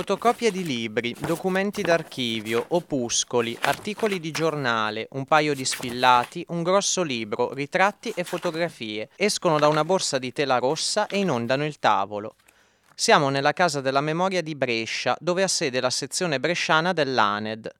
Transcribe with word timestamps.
Fotocopie 0.00 0.50
di 0.50 0.64
libri, 0.64 1.14
documenti 1.18 1.82
d'archivio, 1.82 2.64
opuscoli, 2.68 3.54
articoli 3.60 4.18
di 4.18 4.30
giornale, 4.30 5.08
un 5.10 5.26
paio 5.26 5.52
di 5.54 5.62
spillati, 5.66 6.42
un 6.48 6.62
grosso 6.62 7.02
libro, 7.02 7.52
ritratti 7.52 8.10
e 8.16 8.24
fotografie 8.24 9.10
escono 9.14 9.58
da 9.58 9.68
una 9.68 9.84
borsa 9.84 10.18
di 10.18 10.32
tela 10.32 10.56
rossa 10.56 11.06
e 11.06 11.18
inondano 11.18 11.66
il 11.66 11.78
tavolo. 11.78 12.36
Siamo 12.94 13.28
nella 13.28 13.52
casa 13.52 13.82
della 13.82 14.00
memoria 14.00 14.40
di 14.40 14.54
Brescia, 14.54 15.14
dove 15.20 15.42
ha 15.42 15.48
sede 15.48 15.82
la 15.82 15.90
sezione 15.90 16.40
bresciana 16.40 16.94
dell'ANED. 16.94 17.70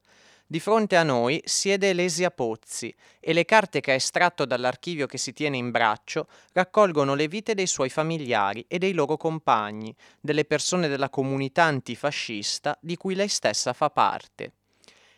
Di 0.51 0.59
fronte 0.59 0.97
a 0.97 1.03
noi 1.03 1.41
siede 1.45 1.91
Elesia 1.91 2.29
Pozzi 2.29 2.93
e 3.21 3.31
le 3.31 3.45
carte 3.45 3.79
che 3.79 3.91
ha 3.91 3.93
estratto 3.93 4.43
dall'archivio 4.43 5.07
che 5.07 5.17
si 5.17 5.31
tiene 5.31 5.55
in 5.55 5.71
braccio 5.71 6.27
raccolgono 6.51 7.13
le 7.13 7.29
vite 7.29 7.53
dei 7.53 7.67
suoi 7.67 7.87
familiari 7.87 8.65
e 8.67 8.77
dei 8.77 8.91
loro 8.91 9.15
compagni, 9.15 9.95
delle 10.19 10.43
persone 10.43 10.89
della 10.89 11.09
comunità 11.09 11.63
antifascista 11.63 12.77
di 12.81 12.97
cui 12.97 13.15
lei 13.15 13.29
stessa 13.29 13.71
fa 13.71 13.89
parte. 13.91 14.51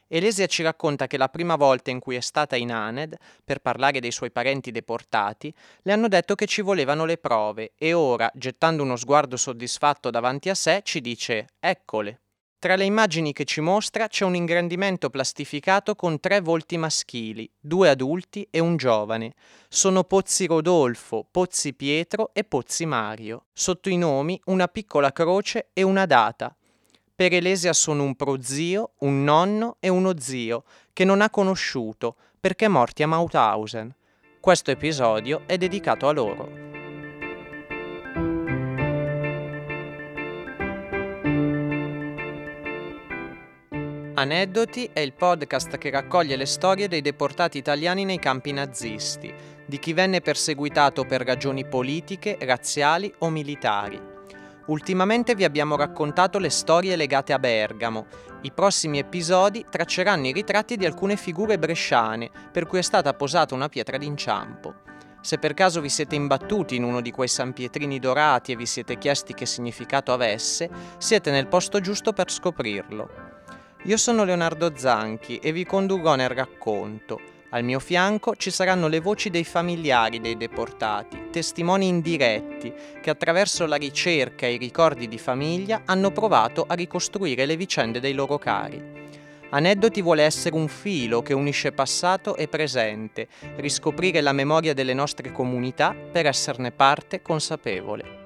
Elesia 0.07 0.45
ci 0.45 0.61
racconta 0.61 1.07
che 1.07 1.17
la 1.17 1.29
prima 1.29 1.55
volta 1.55 1.89
in 1.89 1.97
cui 1.97 2.15
è 2.15 2.21
stata 2.21 2.55
in 2.55 2.71
Aned, 2.71 3.17
per 3.43 3.57
parlare 3.57 3.99
dei 3.99 4.11
suoi 4.11 4.29
parenti 4.29 4.69
deportati, 4.69 5.51
le 5.81 5.93
hanno 5.93 6.09
detto 6.09 6.35
che 6.35 6.45
ci 6.45 6.61
volevano 6.61 7.05
le 7.05 7.17
prove 7.17 7.73
e 7.75 7.93
ora, 7.93 8.29
gettando 8.35 8.83
uno 8.83 8.95
sguardo 8.95 9.35
soddisfatto 9.35 10.11
davanti 10.11 10.49
a 10.49 10.53
sé, 10.53 10.81
ci 10.83 11.01
dice 11.01 11.47
Eccole. 11.59 12.19
Tra 12.63 12.77
le 12.77 12.85
immagini 12.85 13.33
che 13.33 13.43
ci 13.43 13.59
mostra 13.59 14.07
c'è 14.07 14.23
un 14.23 14.35
ingrandimento 14.35 15.09
plastificato 15.09 15.95
con 15.95 16.21
tre 16.21 16.39
volti 16.39 16.77
maschili, 16.77 17.51
due 17.59 17.89
adulti 17.89 18.47
e 18.49 18.59
un 18.59 18.77
giovane. 18.77 19.33
Sono 19.67 20.05
Pozzi 20.05 20.45
Rodolfo, 20.45 21.27
Pozzi 21.29 21.73
Pietro 21.73 22.29
e 22.31 22.45
Pozzi 22.45 22.85
Mario. 22.85 23.47
Sotto 23.51 23.89
i 23.89 23.97
nomi 23.97 24.39
una 24.45 24.69
piccola 24.69 25.11
croce 25.11 25.71
e 25.73 25.83
una 25.83 26.05
data. 26.05 26.55
Per 27.13 27.33
Elesia 27.33 27.73
sono 27.73 28.03
un 28.03 28.15
prozio, 28.15 28.91
un 28.99 29.25
nonno 29.25 29.75
e 29.81 29.89
uno 29.89 30.17
zio, 30.17 30.63
che 30.93 31.03
non 31.03 31.19
ha 31.19 31.29
conosciuto, 31.29 32.15
perché 32.39 32.69
morti 32.69 33.03
a 33.03 33.07
Mauthausen. 33.07 33.93
Questo 34.39 34.71
episodio 34.71 35.41
è 35.47 35.57
dedicato 35.57 36.07
a 36.07 36.13
loro. 36.13 36.62
Aneddoti 44.23 44.89
è 44.93 45.01
il 45.01 45.11
podcast 45.11 45.77
che 45.77 45.89
raccoglie 45.89 46.37
le 46.37 46.45
storie 46.45 46.87
dei 46.87 47.01
deportati 47.01 47.57
italiani 47.57 48.05
nei 48.05 48.19
campi 48.19 48.53
nazisti, 48.53 49.33
di 49.65 49.77
chi 49.79 49.91
venne 49.91 50.21
perseguitato 50.21 51.03
per 51.03 51.25
ragioni 51.25 51.67
politiche, 51.67 52.37
razziali 52.39 53.13
o 53.17 53.29
militari. 53.29 53.99
Ultimamente 54.67 55.35
vi 55.35 55.43
abbiamo 55.43 55.75
raccontato 55.75 56.39
le 56.39 56.49
storie 56.49 56.95
legate 56.95 57.33
a 57.33 57.37
Bergamo. 57.37 58.05
I 58.43 58.53
prossimi 58.53 58.97
episodi 58.97 59.65
tracceranno 59.69 60.27
i 60.27 60.31
ritratti 60.31 60.77
di 60.77 60.85
alcune 60.85 61.17
figure 61.17 61.59
bresciane 61.59 62.29
per 62.49 62.65
cui 62.65 62.79
è 62.79 62.81
stata 62.81 63.13
posata 63.13 63.53
una 63.53 63.67
pietra 63.67 63.97
d'inciampo. 63.97 64.73
Se 65.19 65.37
per 65.37 65.53
caso 65.53 65.81
vi 65.81 65.89
siete 65.89 66.15
imbattuti 66.15 66.77
in 66.77 66.85
uno 66.85 67.01
di 67.01 67.11
quei 67.11 67.27
sanpietrini 67.27 67.99
dorati 67.99 68.53
e 68.53 68.55
vi 68.55 68.67
siete 68.67 68.97
chiesti 68.97 69.33
che 69.33 69.45
significato 69.45 70.13
avesse, 70.13 70.69
siete 70.97 71.29
nel 71.29 71.47
posto 71.47 71.81
giusto 71.81 72.13
per 72.13 72.31
scoprirlo. 72.31 73.32
Io 73.85 73.97
sono 73.97 74.23
Leonardo 74.23 74.71
Zanchi 74.77 75.39
e 75.39 75.51
vi 75.51 75.65
condurrò 75.65 76.15
nel 76.15 76.29
racconto. 76.29 77.19
Al 77.49 77.65
mio 77.65 77.81
fianco 77.81 78.33
ci 78.37 78.49
saranno 78.49 78.87
le 78.87 79.01
voci 79.01 79.29
dei 79.29 79.43
familiari 79.43 80.21
dei 80.21 80.37
deportati, 80.37 81.27
testimoni 81.29 81.89
indiretti 81.89 82.73
che 83.01 83.09
attraverso 83.09 83.65
la 83.65 83.75
ricerca 83.75 84.47
e 84.47 84.53
i 84.53 84.57
ricordi 84.57 85.09
di 85.09 85.17
famiglia 85.17 85.81
hanno 85.83 86.11
provato 86.11 86.63
a 86.65 86.75
ricostruire 86.75 87.45
le 87.45 87.57
vicende 87.57 87.99
dei 87.99 88.13
loro 88.13 88.37
cari. 88.37 88.81
Aneddoti 89.49 90.01
vuole 90.01 90.23
essere 90.23 90.55
un 90.55 90.69
filo 90.69 91.21
che 91.21 91.33
unisce 91.33 91.73
passato 91.73 92.37
e 92.37 92.47
presente, 92.47 93.27
riscoprire 93.57 94.21
la 94.21 94.31
memoria 94.31 94.73
delle 94.73 94.93
nostre 94.93 95.33
comunità 95.33 95.93
per 95.93 96.25
esserne 96.25 96.71
parte 96.71 97.21
consapevole. 97.21 98.22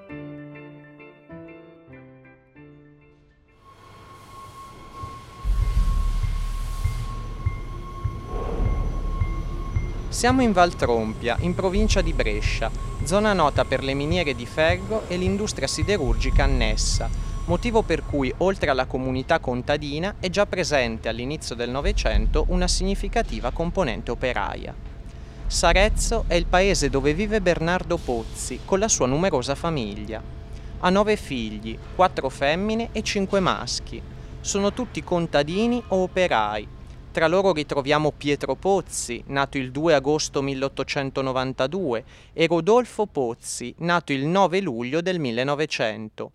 Siamo 10.17 10.41
in 10.41 10.51
Valtrompia, 10.51 11.37
in 11.41 11.53
provincia 11.53 12.01
di 12.01 12.11
Brescia, 12.11 12.71
zona 13.03 13.33
nota 13.33 13.65
per 13.65 13.83
le 13.83 13.93
miniere 13.93 14.33
di 14.33 14.47
ferro 14.47 15.03
e 15.07 15.15
l'industria 15.15 15.67
siderurgica 15.67 16.43
annessa, 16.43 17.07
motivo 17.45 17.83
per 17.83 18.03
cui 18.03 18.33
oltre 18.37 18.71
alla 18.71 18.87
comunità 18.87 19.37
contadina 19.37 20.15
è 20.19 20.31
già 20.31 20.47
presente 20.47 21.07
all'inizio 21.07 21.53
del 21.53 21.69
Novecento 21.69 22.45
una 22.47 22.67
significativa 22.67 23.51
componente 23.51 24.09
operaia. 24.09 24.73
Sarezzo 25.45 26.23
è 26.25 26.33
il 26.33 26.47
paese 26.47 26.89
dove 26.89 27.13
vive 27.13 27.39
Bernardo 27.39 27.97
Pozzi 27.97 28.61
con 28.65 28.79
la 28.79 28.87
sua 28.87 29.05
numerosa 29.05 29.53
famiglia. 29.53 30.19
Ha 30.79 30.89
nove 30.89 31.15
figli, 31.15 31.77
quattro 31.93 32.29
femmine 32.29 32.89
e 32.91 33.03
cinque 33.03 33.39
maschi. 33.39 34.01
Sono 34.41 34.73
tutti 34.73 35.03
contadini 35.03 35.79
o 35.89 35.97
operai, 35.97 36.67
tra 37.17 37.25
loro 37.27 37.51
ritroviamo 37.51 38.11
Pietro 38.11 38.53
Pozzi, 38.53 39.23
nato 39.29 39.57
il 39.57 39.71
2 39.71 39.95
agosto 39.95 40.43
1892, 40.43 42.03
e 42.31 42.45
Rodolfo 42.45 43.07
Pozzi, 43.07 43.73
nato 43.79 44.13
il 44.13 44.23
9 44.27 44.61
luglio 44.61 45.01
del 45.01 45.17
1900. 45.17 46.31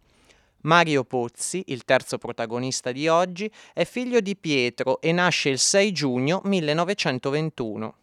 Mario 0.62 1.04
Pozzi, 1.04 1.62
il 1.68 1.84
terzo 1.84 2.18
protagonista 2.18 2.90
di 2.90 3.06
oggi, 3.06 3.48
è 3.72 3.84
figlio 3.84 4.18
di 4.18 4.34
Pietro 4.34 5.00
e 5.00 5.12
nasce 5.12 5.50
il 5.50 5.60
6 5.60 5.92
giugno 5.92 6.40
1921. 6.42 7.94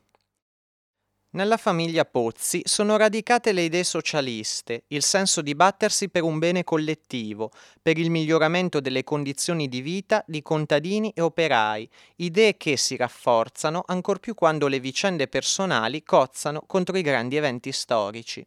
Nella 1.31 1.57
famiglia 1.57 2.05
Pozzi 2.05 2.61
sono 2.63 2.97
radicate 2.97 3.51
le 3.51 3.61
idee 3.61 3.83
socialiste, 3.83 4.85
il 4.87 5.03
senso 5.03 5.43
di 5.43 5.53
battersi 5.53 6.09
per 6.09 6.23
un 6.23 6.39
bene 6.39 6.63
collettivo, 6.63 7.51
per 7.83 7.99
il 7.99 8.09
miglioramento 8.09 8.79
delle 8.79 9.03
condizioni 9.03 9.67
di 9.67 9.81
vita 9.81 10.23
di 10.25 10.41
contadini 10.41 11.11
e 11.13 11.21
operai, 11.21 11.87
idee 12.15 12.57
che 12.57 12.77
si 12.77 12.95
rafforzano 12.95 13.83
ancor 13.85 14.19
più 14.19 14.33
quando 14.33 14.67
le 14.67 14.79
vicende 14.79 15.27
personali 15.27 16.01
cozzano 16.01 16.63
contro 16.65 16.97
i 16.97 17.03
grandi 17.03 17.35
eventi 17.35 17.71
storici. 17.71 18.43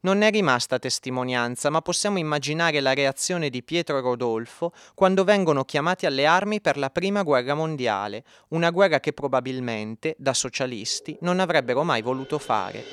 Non 0.00 0.22
è 0.22 0.30
rimasta 0.30 0.78
testimonianza, 0.78 1.70
ma 1.70 1.80
possiamo 1.80 2.18
immaginare 2.18 2.80
la 2.80 2.94
reazione 2.94 3.48
di 3.48 3.62
Pietro 3.62 4.00
Rodolfo 4.00 4.72
quando 4.94 5.24
vengono 5.24 5.64
chiamati 5.64 6.06
alle 6.06 6.26
armi 6.26 6.60
per 6.60 6.76
la 6.76 6.90
Prima 6.90 7.22
Guerra 7.22 7.54
Mondiale, 7.54 8.22
una 8.48 8.70
guerra 8.70 9.00
che 9.00 9.12
probabilmente, 9.12 10.14
da 10.18 10.34
socialisti, 10.34 11.16
non 11.22 11.40
avrebbero 11.40 11.82
mai 11.82 12.02
voluto 12.02 12.38
fare. 12.38 12.84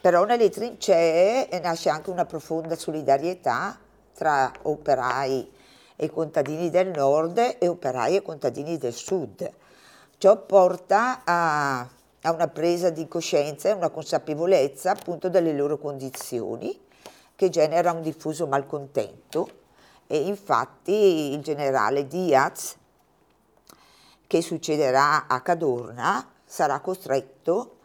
Però 0.00 0.24
nelle 0.24 0.50
trincee 0.50 1.48
nasce 1.62 1.88
anche 1.88 2.10
una 2.10 2.24
profonda 2.24 2.76
solidarietà 2.76 3.78
tra 4.14 4.52
operai 4.62 5.50
e 5.96 6.10
contadini 6.10 6.70
del 6.70 6.88
nord 6.88 7.56
e 7.58 7.68
operai 7.68 8.16
e 8.16 8.22
contadini 8.22 8.78
del 8.78 8.94
sud. 8.94 9.50
Ciò 10.18 10.44
porta 10.44 11.22
a 11.24 11.88
a 12.26 12.32
una 12.32 12.48
presa 12.48 12.90
di 12.90 13.06
coscienza 13.06 13.68
e 13.68 13.72
una 13.72 13.88
consapevolezza 13.88 14.90
appunto 14.90 15.28
delle 15.28 15.52
loro 15.52 15.78
condizioni 15.78 16.78
che 17.36 17.50
genera 17.50 17.92
un 17.92 18.02
diffuso 18.02 18.48
malcontento 18.48 19.48
e 20.08 20.26
infatti 20.26 21.32
il 21.32 21.40
generale 21.40 22.08
Diaz 22.08 22.76
che 24.26 24.42
succederà 24.42 25.28
a 25.28 25.40
Cadorna 25.40 26.28
sarà 26.44 26.80
costretto 26.80 27.76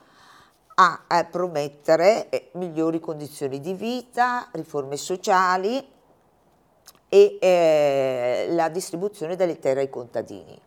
a, 0.73 1.03
a 1.05 1.23
promettere 1.25 2.29
eh, 2.29 2.49
migliori 2.53 2.99
condizioni 2.99 3.59
di 3.59 3.73
vita, 3.73 4.49
riforme 4.53 4.97
sociali 4.97 5.87
e 7.09 7.37
eh, 7.39 8.47
la 8.49 8.69
distribuzione 8.69 9.35
delle 9.35 9.59
terre 9.59 9.81
ai 9.81 9.89
contadini. 9.89 10.59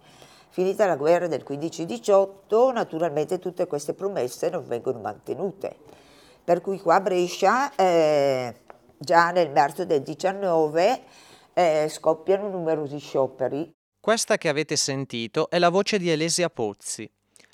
Finita 0.54 0.86
la 0.86 0.94
guerra 0.94 1.26
del 1.26 1.44
15-18, 1.44 2.72
naturalmente 2.72 3.40
tutte 3.40 3.66
queste 3.66 3.92
promesse 3.92 4.50
non 4.50 4.64
vengono 4.68 5.00
mantenute. 5.00 5.74
Per 6.44 6.60
cui 6.60 6.78
qua 6.78 6.94
a 6.94 7.00
Brescia, 7.00 7.74
eh, 7.74 8.54
già 8.96 9.32
nel 9.32 9.50
marzo 9.50 9.84
del 9.84 10.02
19, 10.02 11.02
eh, 11.54 11.88
scoppiano 11.90 12.48
numerosi 12.48 12.98
scioperi. 12.98 13.68
Questa 13.98 14.36
che 14.36 14.48
avete 14.48 14.76
sentito 14.76 15.50
è 15.50 15.58
la 15.58 15.70
voce 15.70 15.98
di 15.98 16.08
Elesia 16.08 16.48
Pozzi. 16.50 17.10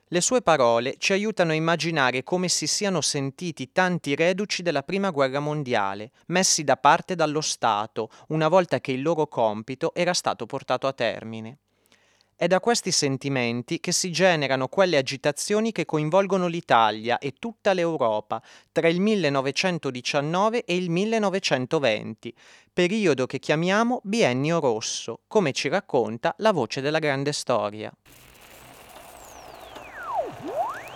Le 0.09 0.21
sue 0.21 0.43
parole 0.43 0.97
ci 0.99 1.15
aiutano 1.15 1.53
a 1.53 1.55
immaginare 1.55 2.23
come 2.23 2.49
si 2.49 2.67
siano 2.67 3.01
sentiti 3.01 3.73
tanti 3.73 4.15
reduci 4.15 4.61
della 4.61 4.83
Prima 4.83 5.09
Guerra 5.09 5.41
Mondiale, 5.41 6.11
messi 6.27 6.65
da 6.65 6.77
parte 6.77 7.15
dallo 7.15 7.41
Stato, 7.41 8.11
una 8.29 8.49
volta 8.49 8.79
che 8.79 8.93
il 8.93 9.01
loro 9.01 9.27
compito 9.27 9.95
era 9.95 10.13
stato 10.13 10.45
portato 10.45 10.87
a 10.87 10.93
termine. 10.93 11.61
È 12.41 12.47
da 12.47 12.59
questi 12.59 12.91
sentimenti 12.91 13.81
che 13.81 13.93
si 13.93 14.11
generano 14.11 14.69
quelle 14.69 14.97
agitazioni 14.97 15.73
che 15.73 15.85
coinvolgono 15.85 16.47
l'Italia 16.47 17.19
e 17.19 17.35
tutta 17.39 17.75
l'Europa 17.75 18.41
tra 18.73 18.89
il 18.89 18.99
1919 18.99 20.65
e 20.65 20.75
il 20.75 20.89
1920, 20.89 22.35
periodo 22.73 23.27
che 23.27 23.39
chiamiamo 23.41 24.01
Biennio 24.05 24.59
Rosso, 24.59 25.19
come 25.29 25.53
ci 25.53 25.69
racconta 25.69 26.35
la 26.39 26.53
voce 26.53 26.81
della 26.81 26.99
grande 26.99 27.33
storia. 27.33 27.93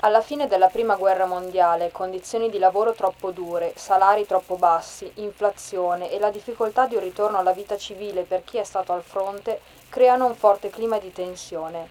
Alla 0.00 0.23
fine 0.23 0.46
della 0.46 0.69
Prima 0.69 0.96
Guerra 0.96 1.26
Mondiale, 1.26 1.91
condizioni 1.91 2.49
di 2.49 2.58
lavoro 2.58 2.93
troppo 2.94 3.32
dure, 3.32 3.73
salari 3.76 4.26
troppo 4.26 4.56
bassi, 4.56 5.11
inflazione 5.17 6.11
e 6.11 6.19
la 6.19 6.31
difficoltà 6.31 6.87
di 6.87 6.94
un 6.94 7.02
ritorno 7.02 7.37
alla 7.37 7.52
vita 7.52 7.76
civile 7.76 8.23
per 8.23 8.44
chi 8.44 8.56
è 8.56 8.64
stato 8.64 8.93
al 8.93 9.02
fronte 9.02 9.61
creano 9.94 10.26
un 10.26 10.35
forte 10.35 10.70
clima 10.70 10.99
di 10.99 11.12
tensione. 11.12 11.88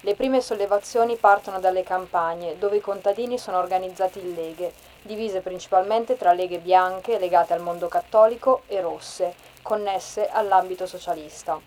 Le 0.00 0.14
prime 0.14 0.40
sollevazioni 0.40 1.16
partono 1.16 1.60
dalle 1.60 1.82
campagne, 1.82 2.56
dove 2.56 2.78
i 2.78 2.80
contadini 2.80 3.36
sono 3.36 3.58
organizzati 3.58 4.20
in 4.20 4.32
leghe, 4.32 4.72
divise 5.02 5.42
principalmente 5.42 6.16
tra 6.16 6.32
leghe 6.32 6.60
bianche 6.60 7.18
legate 7.18 7.52
al 7.52 7.60
mondo 7.60 7.88
cattolico 7.88 8.62
e 8.68 8.80
rosse, 8.80 9.34
connesse 9.60 10.30
all'ambito 10.30 10.86
socialista. 10.86 11.60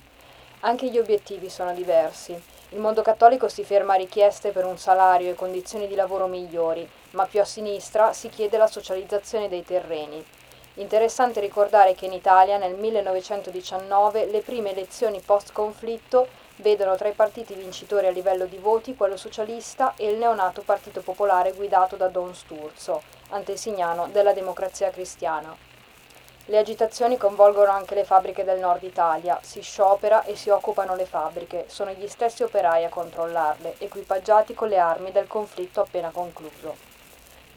Anche 0.61 0.89
gli 0.89 0.97
obiettivi 0.97 1.51
sono 1.51 1.71
diversi. 1.71 2.33
Il 2.69 2.79
mondo 2.79 3.03
cattolico 3.03 3.47
si 3.47 3.63
ferma 3.63 3.93
a 3.93 3.97
richieste 3.97 4.49
per 4.49 4.65
un 4.65 4.79
salario 4.79 5.29
e 5.29 5.35
condizioni 5.35 5.87
di 5.87 5.93
lavoro 5.93 6.25
migliori, 6.25 6.89
ma 7.11 7.27
più 7.27 7.41
a 7.41 7.45
sinistra 7.45 8.11
si 8.11 8.29
chiede 8.29 8.57
la 8.57 8.65
socializzazione 8.65 9.49
dei 9.49 9.63
terreni. 9.63 10.25
Interessante 10.77 11.39
ricordare 11.39 11.95
che 11.95 12.05
in 12.05 12.11
Italia 12.11 12.57
nel 12.57 12.75
1919 12.75 14.25
le 14.25 14.41
prime 14.41 14.71
elezioni 14.71 15.21
post-conflitto 15.21 16.27
vedono 16.57 16.97
tra 16.97 17.07
i 17.07 17.13
partiti 17.13 17.53
vincitori 17.53 18.07
a 18.07 18.11
livello 18.11 18.45
di 18.45 18.57
voti 18.57 18.93
quello 18.93 19.15
socialista 19.15 19.93
e 19.95 20.09
il 20.09 20.17
neonato 20.17 20.63
Partito 20.63 21.01
Popolare 21.01 21.53
guidato 21.53 21.95
da 21.95 22.09
Don 22.09 22.35
Sturzo, 22.35 23.03
antesignano 23.29 24.09
della 24.11 24.33
democrazia 24.33 24.89
cristiana. 24.89 25.55
Le 26.47 26.57
agitazioni 26.57 27.15
coinvolgono 27.15 27.71
anche 27.71 27.95
le 27.95 28.03
fabbriche 28.03 28.43
del 28.43 28.59
nord 28.59 28.83
Italia, 28.83 29.39
si 29.41 29.61
sciopera 29.61 30.25
e 30.25 30.35
si 30.35 30.49
occupano 30.49 30.93
le 30.95 31.05
fabbriche, 31.05 31.67
sono 31.69 31.91
gli 31.91 32.07
stessi 32.07 32.43
operai 32.43 32.83
a 32.83 32.89
controllarle, 32.89 33.75
equipaggiati 33.77 34.53
con 34.53 34.67
le 34.67 34.77
armi 34.77 35.13
del 35.13 35.27
conflitto 35.27 35.79
appena 35.79 36.09
concluso. 36.09 36.94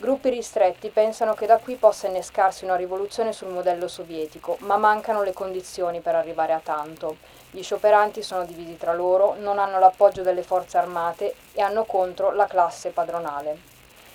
Gruppi 0.01 0.31
ristretti 0.31 0.91
pensano 0.91 1.35
che 1.35 1.45
da 1.45 1.59
qui 1.59 1.75
possa 1.75 2.07
innescarsi 2.07 2.63
una 2.63 2.77
rivoluzione 2.77 3.33
sul 3.33 3.49
modello 3.49 3.89
sovietico, 3.89 4.57
ma 4.61 4.77
mancano 4.77 5.25
le 5.25 5.33
condizioni 5.33 5.99
per 5.99 6.15
arrivare 6.15 6.53
a 6.53 6.61
tanto. 6.63 7.17
Gli 7.51 7.65
scioperanti 7.65 8.23
sono 8.23 8.45
divisi 8.45 8.77
tra 8.77 8.95
loro, 8.95 9.35
non 9.41 9.59
hanno 9.59 9.81
l'appoggio 9.81 10.23
delle 10.23 10.45
forze 10.45 10.79
armate 10.79 11.35
e 11.53 11.61
hanno 11.63 11.83
contro 11.83 12.31
la 12.31 12.47
classe 12.47 12.91
padronale. 12.91 13.59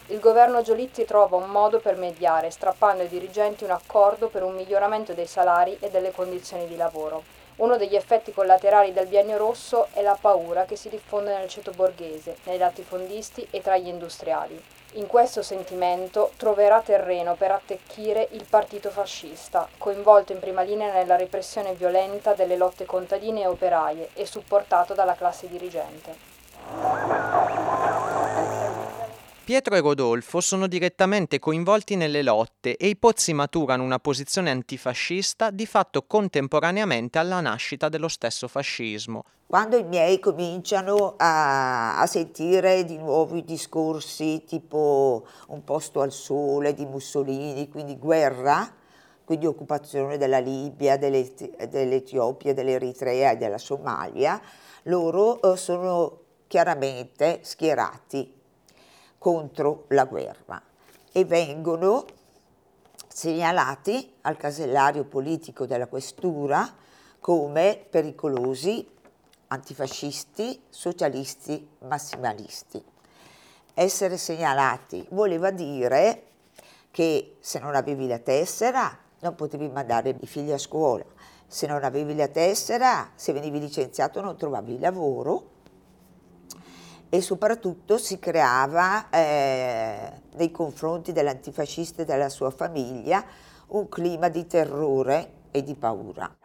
Il 0.08 0.22
governo 0.22 0.62
Giolitti 0.62 1.04
trova 1.04 1.36
un 1.36 1.50
modo 1.50 1.80
per 1.80 1.98
mediare, 1.98 2.50
strappando 2.50 3.04
ai 3.04 3.10
dirigenti 3.10 3.66
un 3.66 3.72
accordo 3.72 4.30
per 4.30 4.44
un 4.44 4.56
miglioramento 4.56 5.12
dei 5.12 5.28
salari 5.28 5.76
e 5.82 5.90
delle 5.90 6.14
condizioni 6.14 6.66
di 6.66 6.78
lavoro. 6.78 7.24
Uno 7.58 7.76
degli 7.76 7.98
effetti 7.98 8.32
collaterali 8.32 8.94
del 8.94 9.08
biennio 9.08 9.36
rosso 9.36 9.88
è 9.92 10.02
la 10.02 10.18
paura 10.20 10.64
che 10.64 10.78
si 10.78 10.88
diffonde 10.88 11.38
nel 11.38 11.50
ceto 11.50 11.72
borghese, 11.72 12.38
nei 12.46 12.58
latifondisti 12.58 13.46
e 13.52 13.62
tra 13.62 13.76
gli 13.76 13.90
industriali. 13.90 14.64
In 14.96 15.08
questo 15.08 15.42
sentimento 15.42 16.34
troverà 16.38 16.80
terreno 16.82 17.34
per 17.34 17.50
attecchire 17.50 18.28
il 18.32 18.46
partito 18.48 18.92
fascista, 18.92 19.68
coinvolto 19.80 20.34
in 20.34 20.40
prima 20.40 20.62
linea 20.62 20.94
nella 20.94 21.16
repressione 21.16 21.74
violenta 21.74 22.36
delle 22.36 22.56
lotte 22.56 22.86
contadine 22.86 23.42
e 23.42 23.48
operaie 23.48 24.10
e 24.14 24.28
supportato 24.28 24.94
dalla 24.94 25.16
classe 25.16 25.48
dirigente. 25.48 27.43
Pietro 29.46 29.76
e 29.76 29.82
Rodolfo 29.82 30.40
sono 30.40 30.68
direttamente 30.68 31.38
coinvolti 31.38 31.98
nelle 31.98 32.24
lotte 32.24 32.78
e 32.78 32.88
i 32.88 32.96
Pozzi 32.96 33.34
maturano 33.34 33.84
una 33.84 34.00
posizione 34.00 34.50
antifascista 34.52 35.50
di 35.50 35.66
fatto 35.66 36.04
contemporaneamente 36.04 37.20
alla 37.20 37.42
nascita 37.42 37.90
dello 37.90 38.08
stesso 38.08 38.48
fascismo. 38.48 39.26
Quando 39.46 39.78
i 39.78 39.84
miei 39.84 40.22
cominciano 40.22 41.16
a, 41.18 42.00
a 42.00 42.06
sentire 42.06 42.86
di 42.86 42.98
nuovo 42.98 43.36
i 43.36 43.44
discorsi 43.44 44.46
tipo 44.46 45.28
un 45.48 45.64
posto 45.66 46.00
al 46.00 46.14
sole 46.14 46.74
di 46.74 46.86
Mussolini, 46.86 47.68
quindi 47.68 47.98
guerra, 47.98 48.74
quindi 49.26 49.46
occupazione 49.46 50.18
della 50.18 50.40
Libia, 50.40 50.96
dell'Etiopia, 50.96 52.54
dell'Eritrea 52.54 53.32
e 53.32 53.36
della 53.36 53.58
Somalia, 53.58 54.42
loro 54.84 55.42
eh, 55.42 55.58
sono 55.58 56.20
chiaramente 56.48 57.40
schierati 57.42 58.40
contro 59.24 59.86
la 59.88 60.04
guerra 60.04 60.62
e 61.10 61.24
vengono 61.24 62.04
segnalati 63.08 64.16
al 64.24 64.36
casellario 64.36 65.06
politico 65.06 65.66
della 65.66 65.88
questura 65.88 66.70
come 67.22 67.86
pericolosi 67.90 68.86
antifascisti, 69.48 70.64
socialisti, 70.68 71.66
massimalisti. 71.88 72.84
Essere 73.74 74.18
segnalati 74.18 75.08
voleva 75.12 75.52
dire 75.52 76.24
che 76.92 77.38
se 77.40 77.60
non 77.60 77.76
avevi 77.76 78.10
la 78.10 78.20
tessera 78.20 78.94
non 79.22 79.36
potevi 79.36 79.70
mandare 79.70 80.18
i 80.20 80.28
figli 80.28 80.52
a 80.52 80.58
scuola, 80.58 81.06
se 81.48 81.66
non 81.66 81.86
avevi 81.86 82.14
la 82.14 82.28
tessera, 82.28 83.10
se 83.16 83.32
venivi 83.32 83.62
licenziato 83.62 84.20
non 84.20 84.36
trovavi 84.36 84.80
lavoro 84.80 85.52
e 87.14 87.22
soprattutto 87.22 88.00
si 88.00 88.18
creava 88.18 89.12
eh, 89.12 90.12
nei 90.34 90.50
confronti 90.50 91.12
dell'antifascista 91.12 92.02
e 92.02 92.06
della 92.06 92.28
sua 92.28 92.50
famiglia 92.50 93.24
un 93.68 93.88
clima 93.88 94.30
di 94.30 94.48
terrore 94.48 95.34
e 95.52 95.62
di 95.62 95.76
paura. 95.76 96.36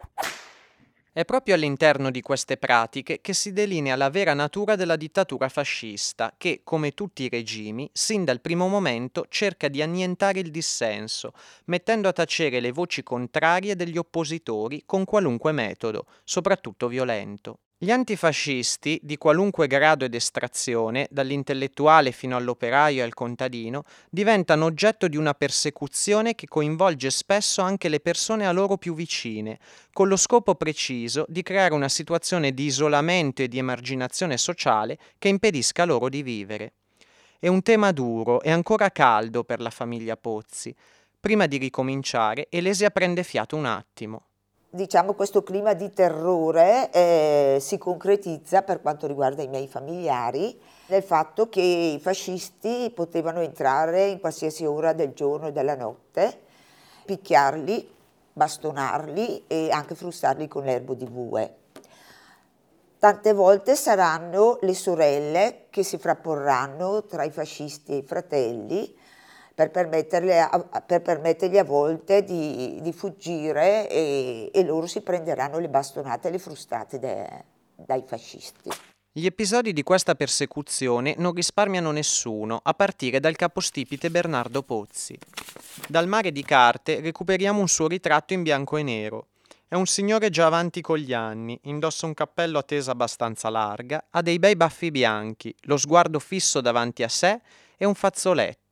È 1.11 1.25
proprio 1.25 1.55
all'interno 1.55 2.11
di 2.11 2.21
queste 2.21 2.57
pratiche 2.57 3.19
che 3.19 3.33
si 3.33 3.51
delinea 3.51 3.95
la 3.95 4.11
vera 4.11 4.35
natura 4.35 4.75
della 4.75 4.95
dittatura 4.95 5.49
fascista, 5.49 6.35
che, 6.37 6.61
come 6.63 6.91
tutti 6.91 7.23
i 7.23 7.29
regimi, 7.29 7.89
sin 7.91 8.23
dal 8.23 8.39
primo 8.39 8.67
momento 8.67 9.25
cerca 9.27 9.69
di 9.69 9.81
annientare 9.81 10.39
il 10.39 10.51
dissenso, 10.51 11.33
mettendo 11.65 12.07
a 12.07 12.13
tacere 12.13 12.59
le 12.59 12.71
voci 12.71 13.01
contrarie 13.01 13.75
degli 13.75 13.97
oppositori 13.97 14.83
con 14.85 15.03
qualunque 15.03 15.51
metodo, 15.51 16.05
soprattutto 16.23 16.87
violento. 16.87 17.57
Gli 17.81 17.91
antifascisti, 17.91 18.99
di 19.01 19.15
qualunque 19.15 19.65
grado 19.65 20.03
ed 20.03 20.13
estrazione, 20.13 21.07
dall'intellettuale 21.09 22.11
fino 22.11 22.35
all'operaio 22.35 22.99
e 22.99 23.03
al 23.03 23.13
contadino, 23.13 23.83
diventano 24.09 24.65
oggetto 24.65 25.07
di 25.07 25.15
una 25.15 25.33
persecuzione 25.33 26.35
che 26.35 26.45
coinvolge 26.45 27.09
spesso 27.09 27.61
anche 27.61 27.87
le 27.87 28.01
persone 28.01 28.45
a 28.45 28.51
loro 28.51 28.75
più 28.75 28.93
vicine, 28.93 29.59
con 29.93 30.09
lo 30.09 30.17
scopo 30.17 30.55
preciso 30.55 31.23
di 31.29 31.41
creare 31.41 31.73
una 31.73 31.87
situazione 31.87 32.53
di 32.53 32.65
isolamento 32.65 33.43
e 33.43 33.47
di 33.47 33.59
emarginazione 33.59 34.35
sociale 34.35 34.97
che 35.17 35.29
impedisca 35.29 35.85
loro 35.85 36.09
di 36.09 36.21
vivere. 36.21 36.73
È 37.39 37.47
un 37.47 37.61
tema 37.61 37.93
duro 37.93 38.41
e 38.41 38.51
ancora 38.51 38.89
caldo 38.89 39.45
per 39.45 39.61
la 39.61 39.69
famiglia 39.69 40.17
Pozzi. 40.17 40.75
Prima 41.17 41.45
di 41.45 41.55
ricominciare, 41.55 42.47
Elesia 42.49 42.89
prende 42.89 43.23
fiato 43.23 43.55
un 43.55 43.63
attimo 43.63 44.23
diciamo, 44.69 45.13
questo 45.13 45.43
clima 45.43 45.73
di 45.73 45.91
terrore 45.91 46.91
eh, 46.91 47.57
si 47.59 47.77
concretizza 47.77 48.61
per 48.61 48.81
quanto 48.81 49.07
riguarda 49.07 49.41
i 49.41 49.47
miei 49.47 49.67
familiari 49.67 50.59
nel 50.87 51.03
fatto 51.03 51.49
che 51.49 51.61
i 51.61 51.99
fascisti 51.99 52.91
potevano 52.93 53.41
entrare 53.41 54.07
in 54.07 54.19
qualsiasi 54.19 54.65
ora 54.65 54.93
del 54.93 55.13
giorno 55.13 55.47
e 55.47 55.51
della 55.51 55.75
notte, 55.75 56.41
picchiarli, 57.05 57.95
bastonarli 58.33 59.45
e 59.47 59.69
anche 59.71 59.95
frustarli 59.95 60.47
con 60.47 60.63
l'erbo 60.63 60.93
di 60.93 61.05
bue. 61.05 61.55
Tante 62.97 63.33
volte 63.33 63.75
saranno 63.75 64.57
le 64.61 64.73
sorelle 64.73 65.65
che 65.69 65.83
si 65.83 65.97
frapporranno 65.97 67.05
tra 67.05 67.23
i 67.23 67.31
fascisti 67.31 67.93
e 67.93 67.97
i 67.97 68.03
fratelli 68.03 68.93
per, 69.67 69.71
per 70.85 71.01
permettergli 71.01 71.57
a 71.57 71.63
volte 71.65 72.23
di, 72.23 72.79
di 72.81 72.93
fuggire 72.93 73.89
e, 73.89 74.49
e, 74.53 74.63
loro 74.63 74.87
si 74.87 75.01
prenderanno 75.01 75.59
le 75.59 75.67
bastonate 75.67 76.29
e 76.29 76.31
le 76.31 76.39
frustate 76.39 76.97
de, 76.97 77.43
dai 77.75 78.03
fascisti. 78.05 78.69
Gli 79.11 79.25
episodi 79.25 79.73
di 79.73 79.83
questa 79.83 80.15
persecuzione 80.15 81.15
non 81.17 81.33
risparmiano 81.33 81.91
nessuno, 81.91 82.61
a 82.63 82.73
partire 82.73 83.19
dal 83.19 83.35
capostipite 83.35 84.09
Bernardo 84.09 84.61
Pozzi. 84.61 85.17
Dal 85.87 86.07
mare 86.07 86.31
di 86.31 86.43
carte 86.43 87.01
recuperiamo 87.01 87.59
un 87.59 87.67
suo 87.67 87.87
ritratto 87.87 88.33
in 88.33 88.43
bianco 88.43 88.77
e 88.77 88.83
nero. 88.83 89.27
È 89.67 89.75
un 89.75 89.87
signore 89.87 90.29
già 90.29 90.45
avanti 90.45 90.79
con 90.79 90.97
gli 90.97 91.13
anni, 91.13 91.59
indossa 91.63 92.05
un 92.05 92.13
cappello 92.13 92.59
a 92.59 92.63
tesa 92.63 92.91
abbastanza 92.91 93.49
larga, 93.49 94.05
ha 94.09 94.21
dei 94.21 94.39
bei 94.39 94.55
baffi 94.55 94.89
bianchi, 94.89 95.53
lo 95.63 95.75
sguardo 95.75 96.19
fisso 96.19 96.61
davanti 96.61 97.03
a 97.03 97.09
sé 97.09 97.41
e 97.77 97.85
un 97.85 97.95
fazzoletto. 97.95 98.68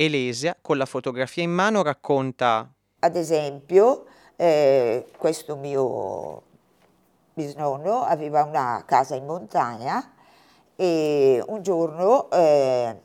Elesia, 0.00 0.56
con 0.62 0.76
la 0.76 0.86
fotografia 0.86 1.42
in 1.42 1.50
mano, 1.50 1.82
racconta... 1.82 2.72
Ad 3.00 3.16
esempio, 3.16 4.04
eh, 4.36 5.08
questo 5.18 5.56
mio 5.56 6.42
bisnonno 7.34 8.02
aveva 8.02 8.44
una 8.44 8.84
casa 8.86 9.16
in 9.16 9.26
montagna 9.26 10.12
e 10.76 11.42
un 11.44 11.62
giorno 11.62 12.30
eh, 12.30 12.96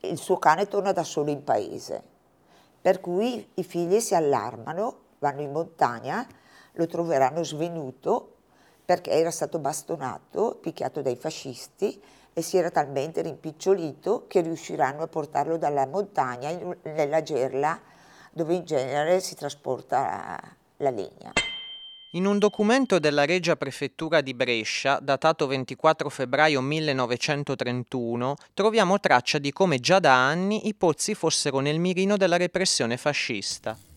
il 0.00 0.16
suo 0.16 0.38
cane 0.38 0.66
torna 0.66 0.92
da 0.92 1.04
solo 1.04 1.30
in 1.30 1.44
paese, 1.44 2.02
per 2.80 2.98
cui 2.98 3.46
i 3.52 3.62
figli 3.62 4.00
si 4.00 4.14
allarmano, 4.14 4.96
vanno 5.18 5.42
in 5.42 5.52
montagna, 5.52 6.26
lo 6.72 6.86
troveranno 6.86 7.44
svenuto 7.44 8.36
perché 8.82 9.10
era 9.10 9.30
stato 9.30 9.58
bastonato, 9.58 10.56
picchiato 10.58 11.02
dai 11.02 11.16
fascisti 11.16 12.02
e 12.32 12.42
si 12.42 12.56
era 12.56 12.70
talmente 12.70 13.22
rimpicciolito 13.22 14.26
che 14.26 14.40
riusciranno 14.40 15.02
a 15.02 15.08
portarlo 15.08 15.56
dalla 15.56 15.86
montagna 15.86 16.50
nella 16.82 17.22
gerla 17.22 17.78
dove 18.30 18.54
in 18.54 18.64
genere 18.64 19.20
si 19.20 19.34
trasporta 19.34 20.40
la 20.78 20.90
legna. 20.90 21.32
In 22.14 22.26
un 22.26 22.38
documento 22.38 22.98
della 22.98 23.24
Regia 23.24 23.56
Prefettura 23.56 24.20
di 24.20 24.34
Brescia, 24.34 24.98
datato 25.00 25.46
24 25.46 26.10
febbraio 26.10 26.60
1931, 26.60 28.34
troviamo 28.52 29.00
traccia 29.00 29.38
di 29.38 29.50
come 29.50 29.78
già 29.78 29.98
da 29.98 30.14
anni 30.14 30.68
i 30.68 30.74
pozzi 30.74 31.14
fossero 31.14 31.60
nel 31.60 31.78
mirino 31.78 32.18
della 32.18 32.36
repressione 32.36 32.98
fascista. 32.98 33.91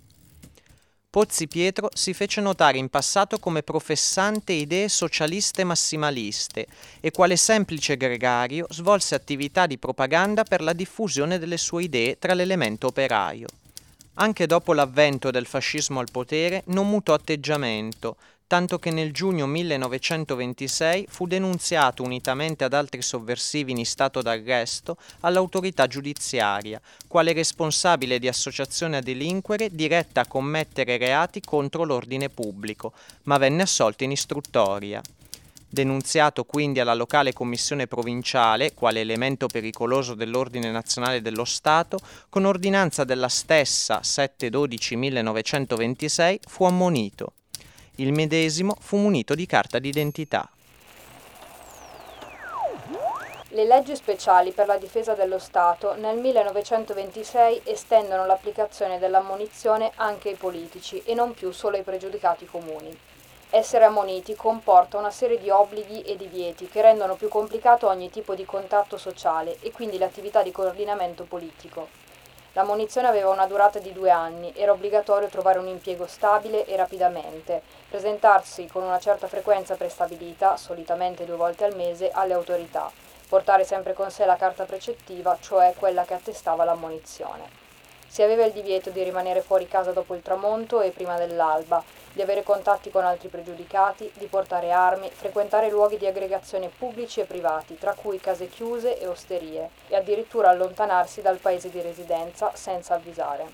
Pozzi 1.16 1.48
Pietro 1.48 1.88
si 1.94 2.14
fece 2.14 2.42
notare 2.42 2.78
in 2.78 2.90
passato 2.90 3.40
come 3.40 3.64
professante 3.64 4.52
idee 4.52 4.90
socialiste 4.90 5.64
massimaliste 5.64 6.68
e 7.00 7.12
quale 7.12 7.38
semplice 7.38 7.96
gregario 7.96 8.66
svolse 8.70 9.16
attività 9.16 9.66
di 9.66 9.78
propaganda 9.78 10.44
per 10.44 10.60
la 10.60 10.74
diffusione 10.74 11.40
delle 11.40 11.56
sue 11.56 11.84
idee 11.84 12.20
tra 12.20 12.34
l'elemento 12.34 12.88
operaio. 12.88 13.48
Anche 14.16 14.46
dopo 14.46 14.74
l'avvento 14.74 15.32
del 15.32 15.46
fascismo 15.46 16.02
al 16.02 16.12
potere 16.12 16.64
non 16.66 16.90
mutò 16.90 17.14
atteggiamento, 17.14 18.18
tanto 18.48 18.78
che 18.78 18.92
nel 18.92 19.12
giugno 19.12 19.48
1926 19.48 21.08
fu 21.10 21.26
denunziato 21.26 22.04
unitamente 22.04 22.64
ad 22.64 22.74
altri 22.74 23.02
sovversivi 23.02 23.72
in 23.72 23.86
stato 23.86 24.22
d'arresto 24.22 24.98
all'autorità 25.22 25.88
giudiziaria, 25.88 26.80
quale 27.08 27.34
responsabile 27.34 28.20
di 28.20 28.28
associazione 28.28 28.98
a 28.98 29.02
delinquere 29.02 29.70
diretta 29.72 30.22
a 30.22 30.28
commettere 30.28 30.98
reati 30.98 31.42
contro 31.42 31.84
l'ordine 31.84 32.30
pubblico, 32.30 32.94
ma 33.24 33.38
venne 33.38 33.64
assolto 33.64 34.04
in 34.04 34.12
istruttoria 34.12 35.02
denunziato 35.76 36.46
quindi 36.46 36.80
alla 36.80 36.94
locale 36.94 37.34
commissione 37.34 37.86
provinciale 37.86 38.74
quale 38.74 39.02
elemento 39.02 39.48
pericoloso 39.48 40.14
dell'ordine 40.14 40.72
nazionale 40.72 41.22
dello 41.22 41.44
Stato, 41.44 42.00
con 42.30 42.46
ordinanza 42.46 43.04
della 43.04 43.28
stessa 43.28 44.00
7-12-1926 44.02 46.38
fu 46.48 46.64
ammonito. 46.64 47.34
Il 47.98 48.12
medesimo 48.12 48.76
fu 48.82 48.98
munito 48.98 49.36
di 49.36 49.46
carta 49.46 49.80
d'identità. 49.80 50.50
Le 53.50 53.64
leggi 53.64 53.96
speciali 53.96 54.52
per 54.52 54.68
la 54.68 54.76
difesa 54.76 55.14
dello 55.14 55.40
Stato 55.40 55.96
nel 55.96 56.18
1926 56.18 57.62
estendono 57.64 58.26
l'applicazione 58.26 59.00
dell'ammonizione 59.00 59.94
anche 59.96 60.28
ai 60.28 60.36
politici 60.36 61.02
e 61.06 61.14
non 61.14 61.34
più 61.34 61.52
solo 61.52 61.78
ai 61.78 61.84
pregiudicati 61.84 62.46
comuni. 62.46 62.94
Essere 63.50 63.86
ammoniti 63.86 64.36
comporta 64.36 64.98
una 64.98 65.12
serie 65.12 65.40
di 65.40 65.50
obblighi 65.50 66.02
e 66.02 66.18
divieti 66.18 66.68
che 66.68 66.82
rendono 66.82 67.16
più 67.16 67.30
complicato 67.30 67.88
ogni 67.88 68.10
tipo 68.10 68.36
di 68.36 68.44
contatto 68.44 68.98
sociale 68.98 69.56
e 69.62 69.72
quindi 69.72 69.98
l'attività 69.98 70.44
di 70.44 70.52
coordinamento 70.52 71.24
politico. 71.24 72.04
L'ammonizione 72.56 73.10
aveva 73.10 73.32
una 73.32 73.48
durata 73.48 73.80
di 73.80 73.92
due 73.92 74.10
anni, 74.10 74.54
era 74.56 74.72
obbligatorio 74.72 75.28
trovare 75.28 75.60
un 75.60 75.68
impiego 75.68 76.08
stabile 76.08 76.64
e 76.66 76.78
rapidamente, 76.78 77.62
presentarsi 77.90 78.66
con 78.68 78.82
una 78.82 78.98
certa 78.98 79.28
frequenza 79.28 79.76
prestabilita, 79.76 80.56
solitamente 80.56 81.26
due 81.26 81.36
volte 81.36 81.66
al 81.66 81.76
mese, 81.76 82.12
alle 82.12 82.32
autorità, 82.32 82.90
portare 83.28 83.66
sempre 83.66 83.92
con 83.92 84.10
sé 84.10 84.24
la 84.24 84.38
carta 84.38 84.64
precettiva, 84.64 85.38
cioè 85.42 85.74
quella 85.78 86.06
che 86.06 86.14
attestava 86.14 86.64
l'ammonizione. 86.64 87.44
Si 88.08 88.22
aveva 88.22 88.46
il 88.46 88.54
divieto 88.54 88.90
di 88.90 89.04
rimanere 89.04 89.42
fuori 89.42 89.68
casa 89.68 89.92
dopo 89.92 90.16
il 90.16 90.22
tramonto 90.22 90.80
e 90.80 90.92
prima 90.92 91.18
dell'alba, 91.18 91.84
di 92.16 92.22
avere 92.22 92.44
contatti 92.44 92.90
con 92.90 93.04
altri 93.04 93.28
pregiudicati, 93.28 94.10
di 94.18 94.28
portare 94.28 94.72
armi, 94.72 95.12
frequentare 95.12 95.70
luoghi 95.70 95.98
di 95.98 96.08
aggregazione 96.08 96.70
pubblici 96.70 97.20
e 97.20 97.26
privati, 97.26 97.78
tra 97.78 97.94
cui 97.94 98.22
case 98.22 98.48
chiuse 98.48 98.98
e 98.98 99.06
osterie, 99.06 99.70
e 99.90 99.98
addirittura 99.98 100.50
allontanarsi 100.50 101.22
dal 101.22 101.40
paese 101.40 101.70
di 101.70 101.82
residenza 101.82 102.52
senza 102.56 102.94
avvisare. 102.94 103.46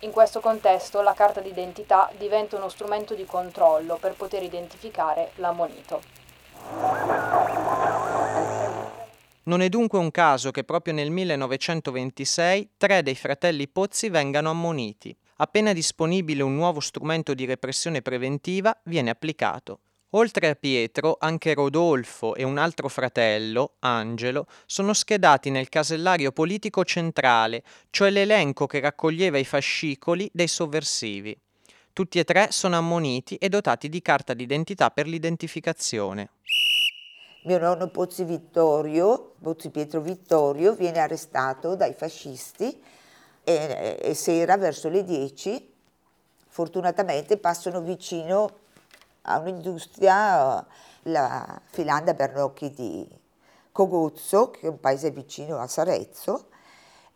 In 0.00 0.10
questo 0.10 0.40
contesto 0.40 1.02
la 1.02 1.12
carta 1.12 1.40
d'identità 1.40 2.10
diventa 2.16 2.56
uno 2.56 2.70
strumento 2.70 3.14
di 3.14 3.26
controllo 3.26 3.96
per 3.96 4.14
poter 4.14 4.42
identificare 4.42 5.32
l'ammonito. 5.34 6.00
Non 9.42 9.60
è 9.60 9.68
dunque 9.68 9.98
un 9.98 10.10
caso 10.10 10.50
che 10.50 10.64
proprio 10.64 10.94
nel 10.94 11.10
1926 11.10 12.70
tre 12.78 13.02
dei 13.02 13.14
fratelli 13.14 13.68
Pozzi 13.68 14.08
vengano 14.08 14.48
ammoniti. 14.48 15.14
Appena 15.40 15.72
disponibile 15.72 16.42
un 16.42 16.56
nuovo 16.56 16.80
strumento 16.80 17.32
di 17.32 17.44
repressione 17.44 18.02
preventiva, 18.02 18.76
viene 18.84 19.10
applicato. 19.10 19.78
Oltre 20.10 20.48
a 20.48 20.56
Pietro, 20.56 21.16
anche 21.20 21.54
Rodolfo 21.54 22.34
e 22.34 22.42
un 22.42 22.58
altro 22.58 22.88
fratello, 22.88 23.74
Angelo, 23.80 24.46
sono 24.66 24.92
schedati 24.92 25.50
nel 25.50 25.68
casellario 25.68 26.32
politico 26.32 26.84
centrale, 26.84 27.62
cioè 27.90 28.10
l'elenco 28.10 28.66
che 28.66 28.80
raccoglieva 28.80 29.38
i 29.38 29.44
fascicoli 29.44 30.28
dei 30.32 30.48
sovversivi. 30.48 31.38
Tutti 31.92 32.18
e 32.18 32.24
tre 32.24 32.48
sono 32.50 32.76
ammoniti 32.76 33.36
e 33.36 33.48
dotati 33.48 33.88
di 33.88 34.02
carta 34.02 34.34
d'identità 34.34 34.90
per 34.90 35.06
l'identificazione 35.06 36.30
mio 37.48 37.58
nonno 37.58 37.88
Pozzi 37.88 38.24
Vittorio, 38.24 39.34
Pozzi 39.40 39.70
Pietro 39.70 40.00
Vittorio, 40.02 40.74
viene 40.74 40.98
arrestato 40.98 41.76
dai 41.76 41.94
fascisti 41.94 42.78
e, 43.48 43.98
e 44.02 44.14
sera 44.14 44.58
verso 44.58 44.90
le 44.90 45.02
10 45.04 45.76
fortunatamente 46.48 47.38
passano 47.38 47.80
vicino 47.80 48.50
a 49.22 49.38
un'industria, 49.38 50.66
la 51.02 51.60
Filanda 51.66 52.14
Bernocchi 52.14 52.70
di 52.70 53.08
Cogozzo, 53.72 54.50
che 54.50 54.66
è 54.66 54.68
un 54.68 54.80
paese 54.80 55.10
vicino 55.10 55.58
a 55.58 55.66
Sarezzo, 55.66 56.48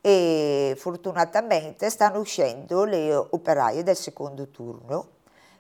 e 0.01 0.75
fortunatamente 0.79 1.91
stanno 1.91 2.21
uscendo 2.21 2.85
le 2.85 3.15
operaie 3.15 3.83
del 3.83 3.97
secondo 3.97 4.49
turno, 4.49 5.09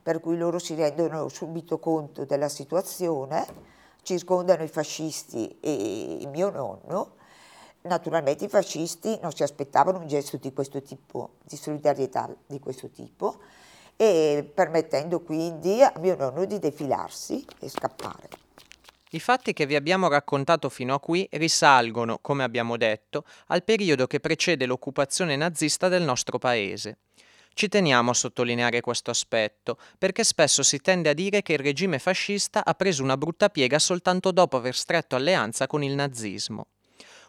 per 0.02 0.20
cui 0.20 0.36
loro 0.36 0.58
si 0.58 0.74
rendono 0.74 1.28
subito 1.28 1.78
conto 1.78 2.24
della 2.24 2.48
situazione 2.48 3.70
circondano 4.02 4.62
i 4.64 4.68
fascisti 4.68 5.58
e 5.60 6.26
mio 6.30 6.50
nonno, 6.50 7.20
naturalmente 7.82 8.44
i 8.44 8.48
fascisti 8.48 9.18
non 9.22 9.32
si 9.32 9.42
aspettavano 9.42 9.98
un 9.98 10.06
gesto 10.06 10.36
di 10.36 10.52
questo 10.52 10.82
tipo, 10.82 11.36
di 11.44 11.56
solidarietà 11.56 12.34
di 12.46 12.58
questo 12.58 12.90
tipo, 12.90 13.38
e 13.96 14.50
permettendo 14.52 15.20
quindi 15.20 15.82
a 15.82 15.92
mio 15.98 16.16
nonno 16.16 16.44
di 16.44 16.58
defilarsi 16.58 17.44
e 17.60 17.68
scappare. 17.68 18.28
I 19.10 19.20
fatti 19.20 19.52
che 19.52 19.66
vi 19.66 19.76
abbiamo 19.76 20.08
raccontato 20.08 20.70
fino 20.70 20.94
a 20.94 21.00
qui 21.00 21.28
risalgono, 21.32 22.18
come 22.22 22.44
abbiamo 22.44 22.78
detto, 22.78 23.24
al 23.48 23.62
periodo 23.62 24.06
che 24.06 24.20
precede 24.20 24.64
l'occupazione 24.64 25.36
nazista 25.36 25.88
del 25.88 26.02
nostro 26.02 26.38
paese. 26.38 26.96
Ci 27.52 27.68
teniamo 27.68 28.12
a 28.12 28.14
sottolineare 28.14 28.80
questo 28.80 29.10
aspetto, 29.10 29.76
perché 29.98 30.24
spesso 30.24 30.62
si 30.62 30.78
tende 30.78 31.10
a 31.10 31.12
dire 31.12 31.42
che 31.42 31.52
il 31.52 31.58
regime 31.58 31.98
fascista 31.98 32.64
ha 32.64 32.72
preso 32.72 33.02
una 33.02 33.18
brutta 33.18 33.50
piega 33.50 33.78
soltanto 33.78 34.30
dopo 34.30 34.56
aver 34.56 34.74
stretto 34.74 35.14
alleanza 35.14 35.66
con 35.66 35.82
il 35.82 35.94
nazismo. 35.94 36.68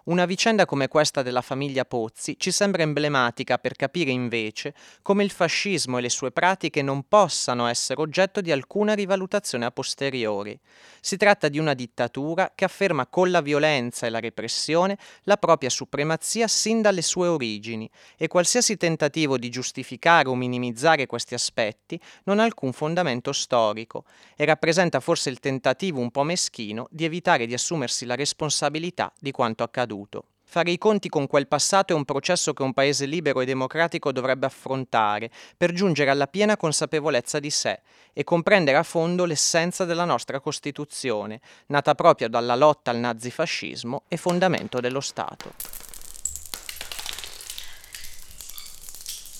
Una 0.05 0.25
vicenda 0.25 0.65
come 0.65 0.89
questa 0.89 1.21
della 1.21 1.39
famiglia 1.39 1.85
Pozzi 1.85 2.35
ci 2.37 2.51
sembra 2.51 2.81
emblematica 2.81 3.57
per 3.57 3.77
capire 3.77 4.11
invece 4.11 4.73
come 5.01 5.23
il 5.23 5.31
fascismo 5.31 5.97
e 5.97 6.01
le 6.01 6.09
sue 6.09 6.33
pratiche 6.33 6.81
non 6.81 7.07
possano 7.07 7.67
essere 7.67 8.01
oggetto 8.01 8.41
di 8.41 8.51
alcuna 8.51 8.95
rivalutazione 8.95 9.63
a 9.63 9.71
posteriori. 9.71 10.59
Si 10.99 11.15
tratta 11.15 11.47
di 11.47 11.57
una 11.57 11.73
dittatura 11.73 12.51
che 12.53 12.65
afferma 12.65 13.07
con 13.07 13.31
la 13.31 13.39
violenza 13.39 14.05
e 14.05 14.09
la 14.09 14.19
repressione 14.19 14.97
la 15.23 15.37
propria 15.37 15.69
supremazia 15.69 16.49
sin 16.49 16.81
dalle 16.81 17.01
sue 17.01 17.29
origini 17.29 17.89
e 18.17 18.27
qualsiasi 18.27 18.75
tentativo 18.75 19.37
di 19.37 19.49
giustificare 19.49 20.27
o 20.27 20.35
minimizzare 20.35 21.05
questi 21.05 21.33
aspetti 21.33 21.97
non 22.25 22.39
ha 22.39 22.43
alcun 22.43 22.73
fondamento 22.73 23.31
storico 23.31 24.03
e 24.35 24.43
rappresenta 24.43 24.99
forse 24.99 25.29
il 25.29 25.39
tentativo 25.39 26.01
un 26.01 26.11
po' 26.11 26.23
meschino 26.23 26.89
di 26.91 27.05
evitare 27.05 27.45
di 27.45 27.53
assumersi 27.53 28.05
la 28.05 28.15
responsabilità 28.15 29.09
di 29.17 29.31
quanto 29.31 29.63
accaduto 29.63 29.91
accaduto. 29.93 30.25
Fare 30.45 30.69
i 30.69 30.77
conti 30.77 31.09
con 31.09 31.25
quel 31.25 31.47
passato 31.47 31.93
è 31.93 31.95
un 31.95 32.05
processo 32.05 32.53
che 32.53 32.61
un 32.61 32.73
paese 32.73 33.05
libero 33.05 33.41
e 33.41 33.45
democratico 33.45 34.11
dovrebbe 34.11 34.45
affrontare 34.45 35.31
per 35.57 35.71
giungere 35.71 36.11
alla 36.11 36.27
piena 36.27 36.57
consapevolezza 36.57 37.39
di 37.39 37.49
sé 37.49 37.79
e 38.11 38.23
comprendere 38.23 38.77
a 38.77 38.83
fondo 38.83 39.25
l'essenza 39.25 39.83
della 39.85 40.05
nostra 40.05 40.39
Costituzione, 40.39 41.41
nata 41.67 41.95
proprio 41.95 42.29
dalla 42.29 42.55
lotta 42.55 42.91
al 42.91 42.97
nazifascismo 42.97 44.03
e 44.07 44.17
fondamento 44.17 44.79
dello 44.79 45.01
Stato. 45.01 45.92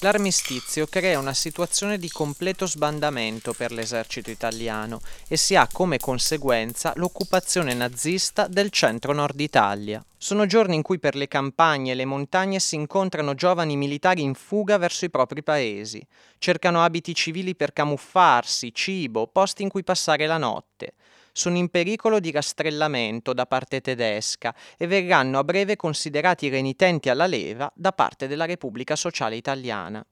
L'armistizio 0.04 0.86
crea 0.86 1.18
una 1.18 1.34
situazione 1.34 1.98
di 1.98 2.10
completo 2.10 2.68
sbandamento 2.68 3.54
per 3.54 3.72
l'esercito 3.72 4.30
italiano 4.32 5.00
e 5.30 5.38
si 5.38 5.56
ha 5.56 5.66
come 5.72 5.98
conseguenza 5.98 6.92
l'occupazione 6.98 7.74
nazista 7.74 8.48
del 8.48 8.70
centro-nord 8.70 9.40
Italia. 9.40 10.04
Sono 10.18 10.46
giorni 10.46 10.76
in 10.76 10.82
cui 10.82 11.00
per 11.00 11.16
le 11.16 11.30
campagne 11.30 11.94
e 11.94 11.96
le 11.96 12.04
montagne 12.04 12.60
si 12.60 12.76
incontrano 12.76 13.34
giovani 13.34 13.78
militari 13.78 14.24
in 14.24 14.34
fuga 14.34 14.78
verso 14.78 15.06
i 15.06 15.10
propri 15.10 15.42
paesi. 15.42 16.06
Cercano 16.38 16.84
abiti 16.84 17.16
civili 17.16 17.56
per 17.56 17.72
camuffarsi, 17.72 18.74
cibo, 18.74 19.28
posti 19.28 19.64
in 19.64 19.70
cui 19.70 19.86
passare 19.86 20.28
la 20.28 20.38
notte 20.38 20.96
sono 21.34 21.58
in 21.58 21.68
pericolo 21.68 22.22
di 22.22 22.32
rastrellamento 22.32 23.34
da 23.34 23.46
parte 23.46 23.82
tedesca 23.82 24.56
e 24.78 24.88
verranno 24.88 25.40
a 25.40 25.44
breve 25.44 25.76
considerati 25.76 26.48
renitenti 26.48 27.10
alla 27.10 27.26
leva 27.26 27.70
da 27.76 27.92
parte 27.92 28.28
della 28.28 28.46
Repubblica 28.46 28.96
Sociale 28.96 29.36
Italiana. 29.36 30.06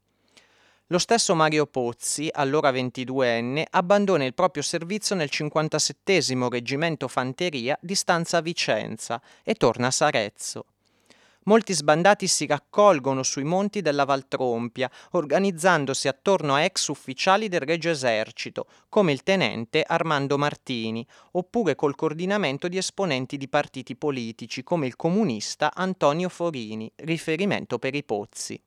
Lo 0.88 0.98
stesso 0.98 1.36
Mario 1.36 1.68
Pozzi, 1.68 2.30
allora 2.30 2.70
22enne, 2.72 3.64
abbandona 3.70 4.26
il 4.26 4.34
proprio 4.34 4.62
servizio 4.62 5.16
nel 5.16 5.30
57 5.30 6.20
Reggimento 6.50 7.08
Fanteria 7.08 7.78
di 7.80 7.96
stanza 7.96 8.42
Vicenza 8.42 9.22
e 9.42 9.54
torna 9.54 9.88
a 9.88 9.92
Sarezzo. 9.92 10.66
Molti 11.46 11.74
sbandati 11.74 12.28
si 12.28 12.46
raccolgono 12.46 13.24
sui 13.24 13.44
monti 13.44 13.82
della 13.82 14.06
Valtrompia, 14.06 14.92
organizzandosi 15.12 16.08
attorno 16.08 16.54
a 16.54 16.62
ex 16.62 16.88
ufficiali 16.90 17.48
del 17.48 17.62
Regio 17.62 17.90
Esercito, 17.90 18.68
come 18.90 19.12
il 19.12 19.24
tenente 19.24 19.82
Armando 19.82 20.38
Martini, 20.38 21.06
oppure 21.32 21.74
col 21.74 21.96
coordinamento 21.96 22.68
di 22.68 22.78
esponenti 22.78 23.38
di 23.38 23.48
partiti 23.48 23.96
politici, 23.96 24.62
come 24.62 24.86
il 24.86 24.96
comunista 24.96 25.72
Antonio 25.74 26.30
Forini, 26.30 26.92
riferimento 26.98 27.80
per 27.80 27.96
i 27.96 28.04
Pozzi. 28.04 28.62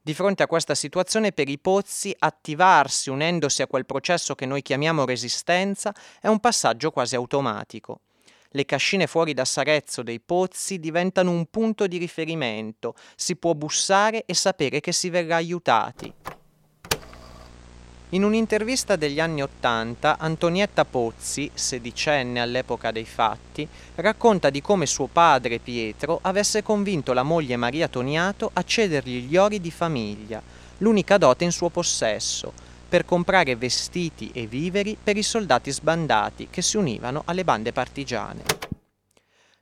Di 0.00 0.14
fronte 0.14 0.44
a 0.44 0.46
questa 0.46 0.76
situazione 0.76 1.32
per 1.32 1.48
i 1.48 1.58
Pozzi 1.58 2.14
attivarsi 2.16 3.10
unendosi 3.10 3.62
a 3.62 3.66
quel 3.66 3.86
processo 3.86 4.36
che 4.36 4.46
noi 4.46 4.62
chiamiamo 4.62 5.04
resistenza 5.04 5.92
è 6.20 6.28
un 6.28 6.38
passaggio 6.38 6.92
quasi 6.92 7.16
automatico. 7.16 8.02
Le 8.50 8.64
cascine 8.64 9.06
fuori 9.06 9.34
da 9.34 9.44
Sarezzo 9.44 10.02
dei 10.02 10.20
Pozzi 10.20 10.78
diventano 10.78 11.30
un 11.30 11.46
punto 11.46 11.86
di 11.86 11.98
riferimento, 11.98 12.94
si 13.14 13.36
può 13.36 13.54
bussare 13.54 14.24
e 14.26 14.34
sapere 14.34 14.80
che 14.80 14.92
si 14.92 15.10
verrà 15.10 15.36
aiutati. 15.36 16.12
In 18.10 18.22
un'intervista 18.22 18.94
degli 18.94 19.18
anni 19.18 19.42
Ottanta, 19.42 20.16
Antonietta 20.16 20.84
Pozzi, 20.84 21.50
sedicenne 21.52 22.40
all'epoca 22.40 22.92
dei 22.92 23.04
fatti, 23.04 23.66
racconta 23.96 24.48
di 24.48 24.62
come 24.62 24.86
suo 24.86 25.08
padre 25.08 25.58
Pietro 25.58 26.20
avesse 26.22 26.62
convinto 26.62 27.12
la 27.12 27.24
moglie 27.24 27.56
Maria 27.56 27.88
Toniato 27.88 28.50
a 28.52 28.62
cedergli 28.62 29.26
gli 29.26 29.36
ori 29.36 29.60
di 29.60 29.72
famiglia, 29.72 30.40
l'unica 30.78 31.18
dote 31.18 31.42
in 31.42 31.50
suo 31.50 31.68
possesso, 31.68 32.52
per 32.88 33.04
comprare 33.04 33.56
vestiti 33.56 34.30
e 34.32 34.46
viveri 34.46 34.96
per 35.02 35.16
i 35.16 35.22
soldati 35.22 35.70
sbandati 35.70 36.48
che 36.50 36.62
si 36.62 36.76
univano 36.76 37.22
alle 37.26 37.44
bande 37.44 37.72
partigiane. 37.72 38.42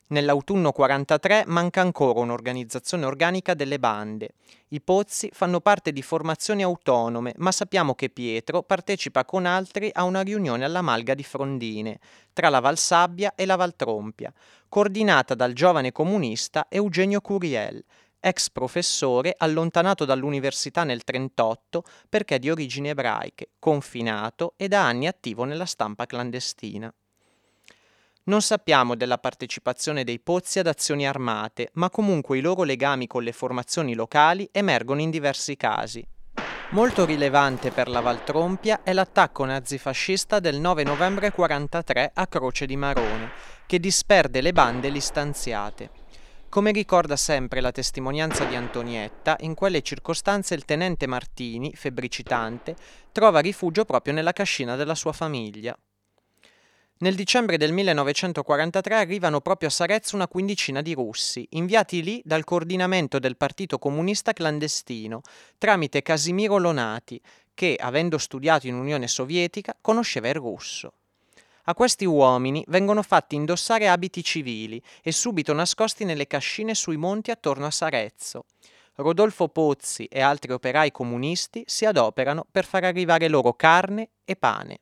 Nell'autunno 0.09 0.71
43 0.71 1.45
manca 1.47 1.81
ancora 1.81 2.21
un'organizzazione 2.21 3.07
organica 3.07 3.55
delle 3.55 3.79
bande. 3.79 4.33
I 4.69 4.83
pozzi 4.83 5.31
fanno 5.33 5.61
parte 5.61 5.93
di 5.93 6.03
formazioni 6.03 6.63
autonome, 6.63 7.33
ma 7.39 7.51
sappiamo 7.51 7.95
che 7.95 8.11
Pietro 8.11 8.63
partecipa 8.63 9.25
con 9.25 9.47
altri 9.47 9.91
a 9.93 10.05
una 10.05 10.21
riunione 10.21 10.65
alla 10.65 10.83
Malga 10.83 11.15
di 11.15 11.23
Frondine, 11.23 11.99
tra 12.35 12.51
la 12.51 12.61
Valsabbia 12.61 13.33
e 13.35 13.47
la 13.47 13.57
Valtrompia, 13.57 14.31
coordinata 14.69 15.35
dal 15.35 15.55
giovane 15.55 15.91
comunista 15.91 16.67
Eugenio 16.69 17.23
Curiel, 17.23 17.83
ex 18.25 18.49
professore 18.49 19.35
allontanato 19.37 20.07
dall'università 20.07 20.83
nel 20.83 21.03
1938 21.05 21.85
perché 22.09 22.39
di 22.39 22.49
origini 22.49 22.89
ebraiche, 22.89 23.51
confinato 23.59 24.55
e 24.57 24.67
da 24.67 24.87
anni 24.87 25.07
attivo 25.07 25.45
nella 25.45 25.67
stampa 25.67 26.07
clandestina. 26.07 26.93
Non 28.25 28.41
sappiamo 28.41 28.95
della 28.95 29.19
partecipazione 29.19 30.03
dei 30.03 30.19
Pozzi 30.19 30.59
ad 30.59 30.67
azioni 30.67 31.07
armate, 31.07 31.69
ma 31.75 31.91
comunque 31.91 32.39
i 32.39 32.41
loro 32.41 32.63
legami 32.63 33.07
con 33.07 33.23
le 33.23 33.33
formazioni 33.33 33.95
locali 33.95 34.49
emergono 34.51 35.03
in 35.03 35.11
diversi 35.11 35.59
casi. 35.59 36.03
Molto 36.71 37.05
rilevante 37.05 37.71
per 37.71 37.89
la 37.89 38.01
Valtrompia 38.01 38.83
è 38.83 38.95
l'attacco 38.95 39.45
nazifascista 39.45 40.41
del 40.41 40.59
9 40.59 40.83
novembre 40.85 41.31
1943 41.37 42.13
a 42.15 42.27
Croce 42.27 42.65
di 42.65 42.77
Marone, 42.77 43.31
che 43.67 43.79
disperde 43.79 44.41
le 44.41 44.53
bande 44.53 44.89
listanziate. 44.89 46.04
Come 46.55 46.71
ricorda 46.71 47.17
sempre 47.17 47.61
la 47.61 47.73
testimonianza 47.73 48.45
di 48.45 48.55
Antonietta, 48.55 49.37
in 49.41 49.55
quelle 49.55 49.83
circostanze 49.83 50.55
il 50.55 50.65
tenente 50.65 51.09
Martini, 51.09 51.75
febbricitante, 51.75 52.77
trova 53.11 53.41
rifugio 53.41 53.85
proprio 53.85 54.15
nella 54.15 54.33
cascina 54.33 54.77
della 54.77 54.95
sua 54.95 55.11
famiglia. 55.13 55.77
Nel 56.99 57.17
dicembre 57.17 57.57
del 57.57 57.73
1943 57.73 58.95
arrivano 58.95 59.41
proprio 59.41 59.69
a 59.69 59.73
Sarezzo 59.73 60.15
una 60.15 60.29
quindicina 60.29 60.81
di 60.81 60.95
russi, 60.95 61.45
inviati 61.51 62.05
lì 62.05 62.23
dal 62.25 62.45
coordinamento 62.45 63.19
del 63.19 63.37
Partito 63.37 63.81
Comunista 63.81 64.33
clandestino, 64.33 65.23
tramite 65.59 66.03
Casimiro 66.03 66.59
Lonati, 66.59 67.21
che, 67.53 67.77
avendo 67.77 68.17
studiato 68.17 68.69
in 68.69 68.75
Unione 68.75 69.09
Sovietica, 69.09 69.77
conosceva 69.81 70.29
il 70.29 70.37
russo. 70.37 70.93
A 71.67 71.75
questi 71.75 72.05
uomini 72.05 72.63
vengono 72.69 73.03
fatti 73.03 73.37
indossare 73.37 73.89
abiti 73.89 74.23
civili 74.23 74.83
e 75.03 75.13
subito 75.13 75.55
nascosti 75.55 76.05
nelle 76.05 76.27
cascine 76.27 76.75
sui 76.75 76.99
monti 76.99 77.31
attorno 77.31 77.65
a 77.65 77.71
Sarezzo. 77.71 78.45
Rodolfo 78.97 79.49
Pozzi 79.49 80.05
e 80.05 80.21
altri 80.21 80.53
operai 80.53 80.93
comunisti 80.93 81.65
si 81.67 81.87
adoperano 81.87 82.45
per 82.51 82.67
far 82.67 82.85
arrivare 82.85 83.29
loro 83.29 83.55
carne 83.55 84.11
e 84.27 84.37
pane. 84.37 84.81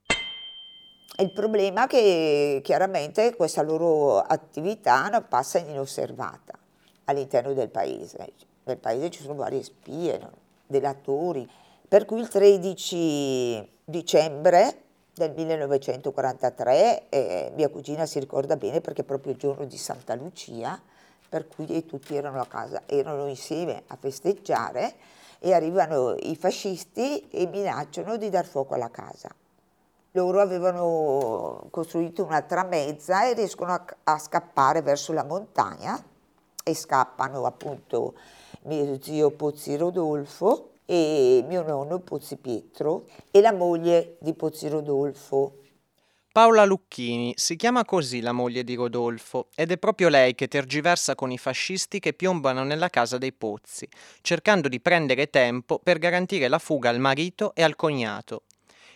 Il 1.19 1.33
problema 1.33 1.85
è 1.85 1.87
che 1.87 2.61
chiaramente 2.65 3.37
questa 3.37 3.63
loro 3.63 4.19
attività 4.19 5.09
non 5.09 5.25
passa 5.29 5.59
inosservata 5.59 6.59
all'interno 7.05 7.53
del 7.53 7.69
paese. 7.69 8.33
Nel 8.65 8.79
paese 8.79 9.09
ci 9.11 9.23
sono 9.23 9.35
varie 9.35 9.63
spie, 9.63 10.21
delatori, 10.67 11.49
per 11.87 12.07
cui 12.07 12.19
il 12.19 12.29
13 12.29 13.71
dicembre 13.85 14.83
del 15.15 15.33
1943 15.33 17.09
eh, 17.11 17.53
mia 17.55 17.69
cugina 17.69 18.07
si 18.07 18.19
ricorda 18.19 18.57
bene 18.57 18.81
perché 18.81 19.03
è 19.03 19.05
proprio 19.05 19.33
il 19.33 19.39
giorno 19.39 19.65
di 19.67 19.77
Santa 19.77 20.15
Lucia, 20.15 20.81
per 21.29 21.49
cui 21.49 21.85
tutti 21.85 22.15
erano 22.17 22.41
a 22.41 22.47
casa, 22.47 22.83
erano 22.87 23.27
insieme 23.27 23.83
a 23.89 23.97
festeggiare 23.97 24.95
e 25.39 25.53
arrivano 25.53 26.15
i 26.19 26.37
fascisti 26.37 27.29
e 27.31 27.47
minacciano 27.47 28.17
di 28.17 28.31
dar 28.31 28.47
fuoco 28.47 28.75
alla 28.75 28.91
casa. 28.91 29.29
Loro 30.13 30.41
avevano 30.41 31.67
costruito 31.71 32.25
una 32.25 32.43
tramezza 32.43 33.27
e 33.27 33.35
riescono 33.35 33.73
a, 33.73 33.85
a 34.05 34.19
scappare 34.19 34.83
verso 34.83 35.13
la 35.13 35.25
montagna 35.25 36.03
e 36.63 36.75
scappano 36.75 37.45
appunto 37.45 38.15
mio 38.63 39.03
zio 39.03 39.31
Pozzi 39.31 39.77
Rodolfo, 39.77 40.72
e 40.85 41.45
mio 41.47 41.63
nonno 41.63 42.01
Pozzi 42.01 42.37
Pietro 42.37 43.09
e 43.31 43.41
la 43.41 43.53
moglie 43.53 44.17
di 44.21 44.35
Pozzi 44.35 44.69
Rodolfo. 44.69 45.59
Paola 46.33 46.65
Lucchini, 46.65 47.35
si 47.37 47.57
chiama 47.57 47.85
così 47.85 48.23
la 48.23 48.33
moglie 48.33 48.65
di 48.65 48.75
Rodolfo, 48.75 49.49
ed 49.55 49.71
è 49.71 49.77
proprio 49.77 50.09
lei 50.09 50.35
che 50.35 50.49
tergiversa 50.49 51.15
con 51.15 51.31
i 51.31 51.37
fascisti 51.37 52.01
che 52.01 52.15
piombano 52.15 52.65
nella 52.65 52.89
casa 52.89 53.19
dei 53.19 53.35
Pozzi, 53.35 53.87
cercando 54.23 54.69
di 54.69 54.81
prendere 54.81 55.29
tempo 55.29 55.79
per 55.79 55.99
garantire 55.99 56.49
la 56.49 56.59
fuga 56.59 56.89
al 56.89 57.01
marito 57.01 57.55
e 57.55 57.63
al 57.63 57.77
cognato. 57.77 58.45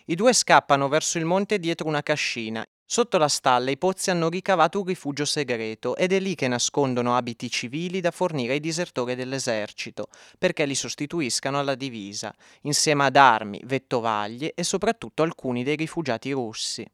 I 0.05 0.15
due 0.15 0.33
scappano 0.33 0.87
verso 0.87 1.19
il 1.19 1.25
monte 1.25 1.59
dietro 1.59 1.87
una 1.87 2.01
cascina, 2.01 2.65
Sotto 2.89 3.17
la 3.17 3.27
stalla 3.27 3.69
i 3.69 3.77
pozzi 3.77 4.11
hanno 4.11 4.29
ricavato 4.29 4.79
un 4.79 4.85
rifugio 4.85 5.25
segreto 5.25 5.97
ed 5.97 6.13
è 6.13 6.21
lì 6.21 6.35
che 6.35 6.47
nascondono 6.47 7.17
abiti 7.17 7.49
civili 7.49 7.99
da 7.99 8.11
fornire 8.11 8.53
ai 8.53 8.61
disertori 8.61 9.13
dell'esercito, 9.13 10.07
perché 10.37 10.65
li 10.65 10.73
sostituiscano 10.73 11.59
alla 11.59 11.75
divisa, 11.75 12.33
insieme 12.61 13.03
ad 13.03 13.17
armi, 13.17 13.61
vettovaglie 13.65 14.53
e 14.55 14.63
soprattutto 14.63 15.21
alcuni 15.21 15.65
dei 15.65 15.75
rifugiati 15.75 16.31
russi. 16.31 16.89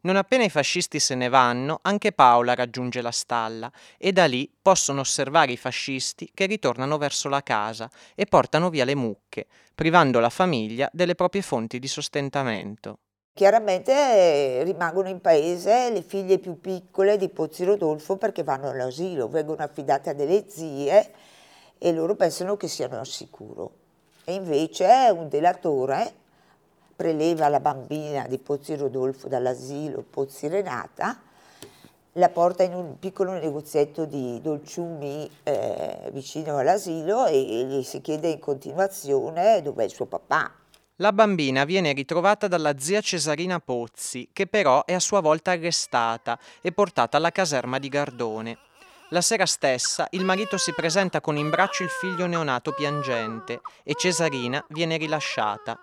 Non 0.00 0.16
appena 0.16 0.44
i 0.44 0.48
fascisti 0.48 0.98
se 0.98 1.14
ne 1.14 1.28
vanno, 1.28 1.80
anche 1.82 2.12
Paola 2.12 2.54
raggiunge 2.54 3.02
la 3.02 3.10
stalla 3.10 3.70
e 3.98 4.12
da 4.12 4.24
lì 4.24 4.50
possono 4.62 5.00
osservare 5.00 5.52
i 5.52 5.58
fascisti 5.58 6.30
che 6.32 6.46
ritornano 6.46 6.96
verso 6.96 7.28
la 7.28 7.42
casa 7.42 7.90
e 8.14 8.24
portano 8.24 8.70
via 8.70 8.86
le 8.86 8.94
mucche, 8.94 9.46
privando 9.74 10.20
la 10.20 10.30
famiglia 10.30 10.88
delle 10.90 11.14
proprie 11.14 11.42
fonti 11.42 11.78
di 11.78 11.86
sostentamento. 11.86 13.00
Chiaramente 13.38 13.92
eh, 13.92 14.62
rimangono 14.64 15.08
in 15.08 15.20
paese 15.20 15.90
le 15.90 16.02
figlie 16.02 16.40
più 16.40 16.60
piccole 16.60 17.16
di 17.16 17.28
Pozzi 17.28 17.62
Rodolfo 17.62 18.16
perché 18.16 18.42
vanno 18.42 18.70
all'asilo, 18.70 19.28
vengono 19.28 19.62
affidate 19.62 20.10
a 20.10 20.12
delle 20.12 20.46
zie 20.48 21.12
e 21.78 21.92
loro 21.92 22.16
pensano 22.16 22.56
che 22.56 22.66
siano 22.66 22.98
al 22.98 23.06
sicuro. 23.06 23.70
E 24.24 24.34
invece 24.34 25.08
un 25.14 25.28
delatore 25.28 26.12
preleva 26.96 27.46
la 27.46 27.60
bambina 27.60 28.26
di 28.26 28.38
Pozzi 28.38 28.74
Rodolfo 28.74 29.28
dall'asilo 29.28 30.04
Pozzi 30.10 30.48
Renata 30.48 31.16
la 32.14 32.30
porta 32.30 32.64
in 32.64 32.74
un 32.74 32.98
piccolo 32.98 33.30
negozietto 33.34 34.04
di 34.04 34.40
dolciumi 34.42 35.30
eh, 35.44 36.10
vicino 36.10 36.58
all'asilo 36.58 37.26
e 37.26 37.40
gli 37.40 37.84
si 37.84 38.00
chiede 38.00 38.30
in 38.30 38.40
continuazione 38.40 39.62
dov'è 39.62 39.84
il 39.84 39.90
suo 39.90 40.06
papà. 40.06 40.52
La 41.00 41.12
bambina 41.12 41.62
viene 41.62 41.92
ritrovata 41.92 42.48
dalla 42.48 42.76
zia 42.76 43.00
Cesarina 43.00 43.60
Pozzi, 43.60 44.30
che 44.32 44.48
però 44.48 44.84
è 44.84 44.94
a 44.94 44.98
sua 44.98 45.20
volta 45.20 45.52
arrestata 45.52 46.36
e 46.60 46.72
portata 46.72 47.18
alla 47.18 47.30
caserma 47.30 47.78
di 47.78 47.88
Gardone. 47.88 48.58
La 49.10 49.20
sera 49.20 49.46
stessa 49.46 50.08
il 50.10 50.24
marito 50.24 50.58
si 50.58 50.72
presenta 50.74 51.20
con 51.20 51.36
in 51.36 51.50
braccio 51.50 51.84
il 51.84 51.88
figlio 51.88 52.26
neonato 52.26 52.72
piangente 52.72 53.60
e 53.84 53.94
Cesarina 53.94 54.64
viene 54.70 54.96
rilasciata. 54.96 55.78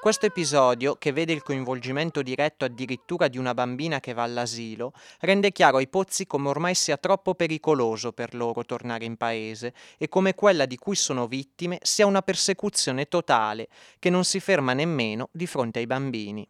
Questo 0.00 0.24
episodio, 0.24 0.94
che 0.94 1.12
vede 1.12 1.34
il 1.34 1.42
coinvolgimento 1.42 2.22
diretto 2.22 2.64
addirittura 2.64 3.28
di 3.28 3.36
una 3.36 3.52
bambina 3.52 4.00
che 4.00 4.14
va 4.14 4.22
all'asilo, 4.22 4.94
rende 5.18 5.52
chiaro 5.52 5.76
ai 5.76 5.88
Pozzi 5.88 6.26
come 6.26 6.48
ormai 6.48 6.74
sia 6.74 6.96
troppo 6.96 7.34
pericoloso 7.34 8.10
per 8.12 8.34
loro 8.34 8.64
tornare 8.64 9.04
in 9.04 9.18
paese 9.18 9.74
e 9.98 10.08
come 10.08 10.34
quella 10.34 10.64
di 10.64 10.78
cui 10.78 10.96
sono 10.96 11.26
vittime 11.26 11.76
sia 11.82 12.06
una 12.06 12.22
persecuzione 12.22 13.08
totale, 13.08 13.68
che 13.98 14.08
non 14.08 14.24
si 14.24 14.40
ferma 14.40 14.72
nemmeno 14.72 15.28
di 15.32 15.46
fronte 15.46 15.80
ai 15.80 15.86
bambini. 15.86 16.48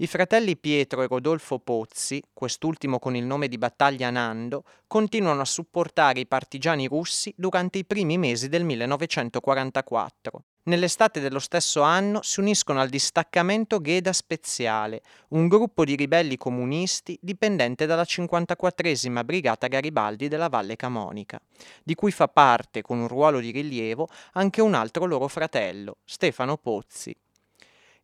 I 0.00 0.06
fratelli 0.06 0.56
Pietro 0.56 1.02
e 1.02 1.06
Rodolfo 1.06 1.58
Pozzi, 1.58 2.22
quest'ultimo 2.32 2.98
con 2.98 3.16
il 3.16 3.24
nome 3.26 3.48
di 3.48 3.58
battaglia 3.58 4.08
Nando, 4.08 4.64
continuano 4.86 5.42
a 5.42 5.44
supportare 5.44 6.20
i 6.20 6.26
partigiani 6.26 6.86
russi 6.86 7.34
durante 7.36 7.76
i 7.76 7.84
primi 7.84 8.16
mesi 8.16 8.48
del 8.48 8.64
1944. 8.64 10.42
Nell'estate 10.62 11.20
dello 11.20 11.38
stesso 11.38 11.82
anno 11.82 12.22
si 12.22 12.40
uniscono 12.40 12.80
al 12.80 12.88
distaccamento 12.88 13.78
Gheda 13.78 14.14
Speziale, 14.14 15.02
un 15.30 15.48
gruppo 15.48 15.84
di 15.84 15.96
ribelli 15.96 16.38
comunisti 16.38 17.18
dipendente 17.20 17.84
dalla 17.84 18.04
54esima 18.04 19.22
Brigata 19.22 19.66
Garibaldi 19.66 20.28
della 20.28 20.48
Valle 20.48 20.76
Camonica, 20.76 21.38
di 21.82 21.94
cui 21.94 22.10
fa 22.10 22.26
parte, 22.26 22.80
con 22.80 23.00
un 23.00 23.06
ruolo 23.06 23.38
di 23.38 23.50
rilievo, 23.50 24.08
anche 24.32 24.62
un 24.62 24.72
altro 24.72 25.04
loro 25.04 25.28
fratello, 25.28 25.98
Stefano 26.06 26.56
Pozzi. 26.56 27.14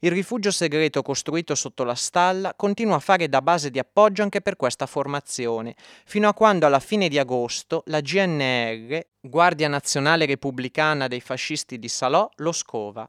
Il 0.00 0.10
rifugio 0.10 0.50
segreto 0.50 1.00
costruito 1.00 1.54
sotto 1.54 1.82
la 1.82 1.94
stalla 1.94 2.52
continua 2.54 2.96
a 2.96 3.00
fare 3.00 3.30
da 3.30 3.40
base 3.40 3.70
di 3.70 3.78
appoggio 3.78 4.22
anche 4.22 4.42
per 4.42 4.54
questa 4.56 4.84
formazione, 4.84 5.74
fino 6.04 6.28
a 6.28 6.34
quando 6.34 6.66
alla 6.66 6.80
fine 6.80 7.08
di 7.08 7.18
agosto 7.18 7.82
la 7.86 8.02
GNR, 8.02 9.00
Guardia 9.18 9.68
Nazionale 9.68 10.26
Repubblicana 10.26 11.08
dei 11.08 11.22
Fascisti 11.22 11.78
di 11.78 11.88
Salò, 11.88 12.28
lo 12.36 12.52
scova. 12.52 13.08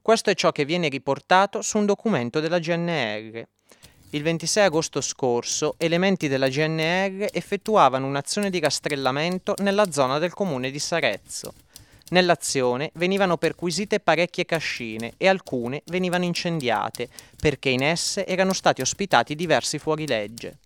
Questo 0.00 0.30
è 0.30 0.34
ciò 0.34 0.52
che 0.52 0.64
viene 0.64 0.88
riportato 0.88 1.62
su 1.62 1.78
un 1.78 1.86
documento 1.86 2.38
della 2.38 2.60
GNR. 2.60 3.44
Il 4.10 4.22
26 4.22 4.64
agosto 4.66 5.00
scorso, 5.00 5.74
elementi 5.78 6.28
della 6.28 6.46
GNR 6.48 7.26
effettuavano 7.32 8.06
un'azione 8.06 8.50
di 8.50 8.60
rastrellamento 8.60 9.56
nella 9.58 9.90
zona 9.90 10.20
del 10.20 10.32
comune 10.32 10.70
di 10.70 10.78
Sarezzo. 10.78 11.54
Nell'azione 12.14 12.92
venivano 12.94 13.38
perquisite 13.38 13.98
parecchie 13.98 14.44
cascine 14.44 15.14
e 15.16 15.26
alcune 15.26 15.82
venivano 15.86 16.22
incendiate 16.22 17.08
perché 17.40 17.70
in 17.70 17.82
esse 17.82 18.24
erano 18.24 18.52
stati 18.52 18.80
ospitati 18.82 19.34
diversi 19.34 19.80
fuorilegge. 19.80 20.58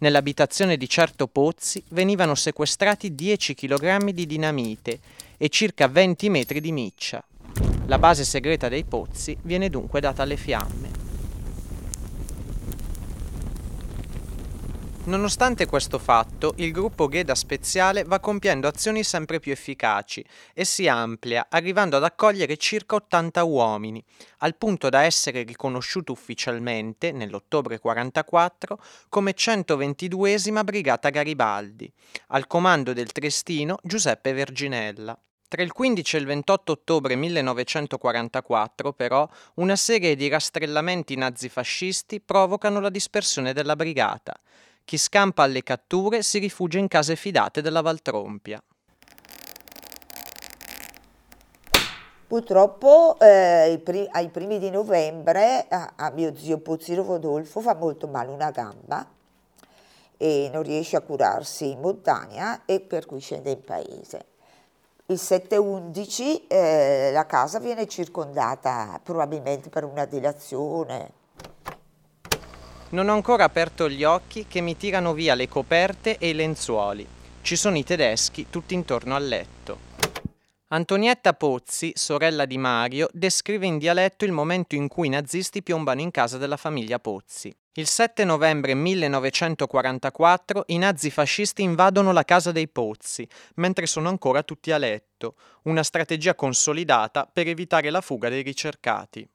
Nell'abitazione 0.00 0.76
di 0.76 0.86
certo 0.90 1.28
Pozzi 1.28 1.82
venivano 1.88 2.34
sequestrati 2.34 3.14
10 3.14 3.54
kg 3.54 4.10
di 4.10 4.26
dinamite 4.26 5.00
e 5.38 5.48
circa 5.48 5.88
20 5.88 6.28
metri 6.28 6.60
di 6.60 6.72
miccia. 6.72 7.24
La 7.86 7.98
base 7.98 8.24
segreta 8.24 8.68
dei 8.68 8.84
Pozzi 8.84 9.34
viene 9.40 9.70
dunque 9.70 9.98
data 9.98 10.22
alle 10.22 10.36
fiamme. 10.36 11.01
Nonostante 15.04 15.66
questo 15.66 15.98
fatto, 15.98 16.54
il 16.58 16.70
gruppo 16.70 17.08
Gheda 17.08 17.34
Speziale 17.34 18.04
va 18.04 18.20
compiendo 18.20 18.68
azioni 18.68 19.02
sempre 19.02 19.40
più 19.40 19.50
efficaci 19.50 20.24
e 20.54 20.64
si 20.64 20.86
amplia, 20.86 21.48
arrivando 21.50 21.96
ad 21.96 22.04
accogliere 22.04 22.56
circa 22.56 22.94
80 22.94 23.42
uomini, 23.42 24.02
al 24.38 24.54
punto 24.54 24.88
da 24.90 25.02
essere 25.02 25.42
riconosciuto 25.42 26.12
ufficialmente, 26.12 27.10
nell'ottobre 27.10 27.80
44, 27.80 28.78
come 29.08 29.34
122esima 29.34 30.62
Brigata 30.62 31.08
Garibaldi, 31.08 31.92
al 32.28 32.46
comando 32.46 32.92
del 32.92 33.10
trestino 33.10 33.78
Giuseppe 33.82 34.32
Verginella. 34.32 35.18
Tra 35.48 35.62
il 35.62 35.72
15 35.72 36.14
e 36.14 36.18
il 36.20 36.26
28 36.26 36.72
ottobre 36.72 37.16
1944, 37.16 38.92
però, 38.92 39.28
una 39.54 39.76
serie 39.76 40.14
di 40.14 40.28
rastrellamenti 40.28 41.16
nazifascisti 41.16 42.20
provocano 42.20 42.78
la 42.78 42.88
dispersione 42.88 43.52
della 43.52 43.74
brigata. 43.74 44.40
Chi 44.84 44.98
scampa 44.98 45.44
alle 45.44 45.62
catture 45.62 46.22
si 46.22 46.38
rifugia 46.38 46.78
in 46.78 46.88
case 46.88 47.16
fidate 47.16 47.62
della 47.62 47.80
Valtrompia. 47.80 48.62
Purtroppo 52.26 53.18
eh, 53.20 53.78
pri- 53.84 54.08
ai 54.10 54.28
primi 54.30 54.58
di 54.58 54.70
novembre 54.70 55.66
a, 55.68 55.92
a 55.96 56.10
mio 56.10 56.34
zio 56.34 56.58
Pozzino 56.58 57.02
Rodolfo 57.02 57.60
fa 57.60 57.74
molto 57.74 58.08
male 58.08 58.30
una 58.30 58.50
gamba 58.50 59.06
e 60.16 60.48
non 60.52 60.62
riesce 60.62 60.96
a 60.96 61.00
curarsi 61.00 61.72
in 61.72 61.80
montagna 61.80 62.62
e 62.64 62.80
per 62.80 63.04
cui 63.04 63.20
scende 63.20 63.50
in 63.50 63.62
paese. 63.62 64.26
Il 65.06 65.16
7-11 65.16 66.46
eh, 66.48 67.10
la 67.12 67.26
casa 67.26 67.58
viene 67.58 67.86
circondata 67.86 68.98
probabilmente 69.02 69.68
per 69.68 69.84
una 69.84 70.06
dilazione 70.06 71.20
non 72.92 73.08
ho 73.08 73.14
ancora 73.14 73.44
aperto 73.44 73.88
gli 73.88 74.04
occhi 74.04 74.46
che 74.46 74.60
mi 74.60 74.76
tirano 74.76 75.14
via 75.14 75.34
le 75.34 75.48
coperte 75.48 76.18
e 76.18 76.30
i 76.30 76.34
lenzuoli. 76.34 77.06
Ci 77.40 77.56
sono 77.56 77.76
i 77.76 77.84
tedeschi 77.84 78.46
tutti 78.50 78.74
intorno 78.74 79.14
al 79.14 79.26
letto. 79.26 79.90
Antonietta 80.68 81.34
Pozzi, 81.34 81.92
sorella 81.94 82.46
di 82.46 82.56
Mario, 82.56 83.08
descrive 83.12 83.66
in 83.66 83.76
dialetto 83.76 84.24
il 84.24 84.32
momento 84.32 84.74
in 84.74 84.88
cui 84.88 85.06
i 85.06 85.10
nazisti 85.10 85.62
piombano 85.62 86.00
in 86.00 86.10
casa 86.10 86.38
della 86.38 86.56
famiglia 86.56 86.98
Pozzi. 86.98 87.54
Il 87.74 87.86
7 87.86 88.24
novembre 88.24 88.74
1944 88.74 90.64
i 90.68 90.78
nazifascisti 90.78 91.62
invadono 91.62 92.12
la 92.12 92.24
casa 92.24 92.52
dei 92.52 92.68
Pozzi, 92.68 93.26
mentre 93.56 93.86
sono 93.86 94.08
ancora 94.08 94.42
tutti 94.42 94.70
a 94.70 94.78
letto, 94.78 95.36
una 95.64 95.82
strategia 95.82 96.34
consolidata 96.34 97.28
per 97.30 97.48
evitare 97.48 97.90
la 97.90 98.00
fuga 98.00 98.28
dei 98.28 98.42
ricercati. 98.42 99.26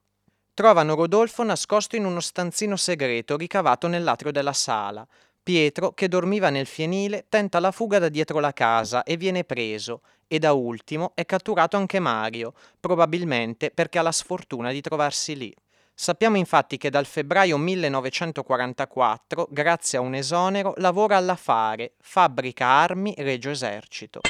Trovano 0.58 0.96
Rodolfo 0.96 1.44
nascosto 1.44 1.98
in 1.98 2.06
uno 2.06 2.20
stanzino 2.20 2.76
segreto 2.78 3.38
ricavato 3.38 3.86
nell'atrio 3.88 4.32
della 4.32 4.54
sala. 4.54 5.08
Pietro, 5.44 5.92
che 5.92 6.08
dormiva 6.08 6.50
nel 6.50 6.66
fienile, 6.66 7.28
tenta 7.30 7.60
la 7.60 7.70
fuga 7.70 8.00
da 8.00 8.10
dietro 8.10 8.40
la 8.40 8.54
casa 8.54 9.04
e 9.04 9.18
viene 9.18 9.44
preso, 9.44 10.02
e 10.28 10.40
da 10.40 10.54
ultimo 10.54 11.12
è 11.14 11.28
catturato 11.28 11.78
anche 11.78 12.00
Mario, 12.00 12.54
probabilmente 12.80 13.70
perché 13.70 14.00
ha 14.00 14.02
la 14.02 14.12
sfortuna 14.12 14.72
di 14.72 14.82
trovarsi 14.82 15.38
lì. 15.38 15.54
Sappiamo 15.94 16.38
infatti 16.38 16.78
che 16.78 16.90
dal 16.90 17.06
febbraio 17.06 17.60
1944, 17.60 19.50
grazie 19.52 20.00
a 20.00 20.02
un 20.02 20.16
esonero, 20.16 20.74
lavora 20.78 21.18
alla 21.18 21.36
Fare, 21.36 21.94
fabbrica 22.00 22.66
armi 22.66 23.14
Regio 23.20 23.52
Esercito. 23.52 24.22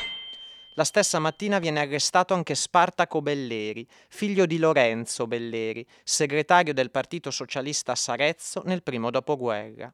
La 0.78 0.84
stessa 0.84 1.18
mattina 1.18 1.58
viene 1.58 1.80
arrestato 1.80 2.36
anche 2.36 2.54
Spartaco 2.54 3.20
Belleri, 3.20 3.88
figlio 4.10 4.46
di 4.46 4.60
Lorenzo 4.60 5.26
Belleri, 5.26 5.84
segretario 6.04 6.72
del 6.72 6.92
Partito 6.92 7.32
Socialista 7.32 7.94
a 7.94 7.96
Sarezzo 7.96 8.62
nel 8.64 8.84
primo 8.84 9.10
dopoguerra. 9.10 9.92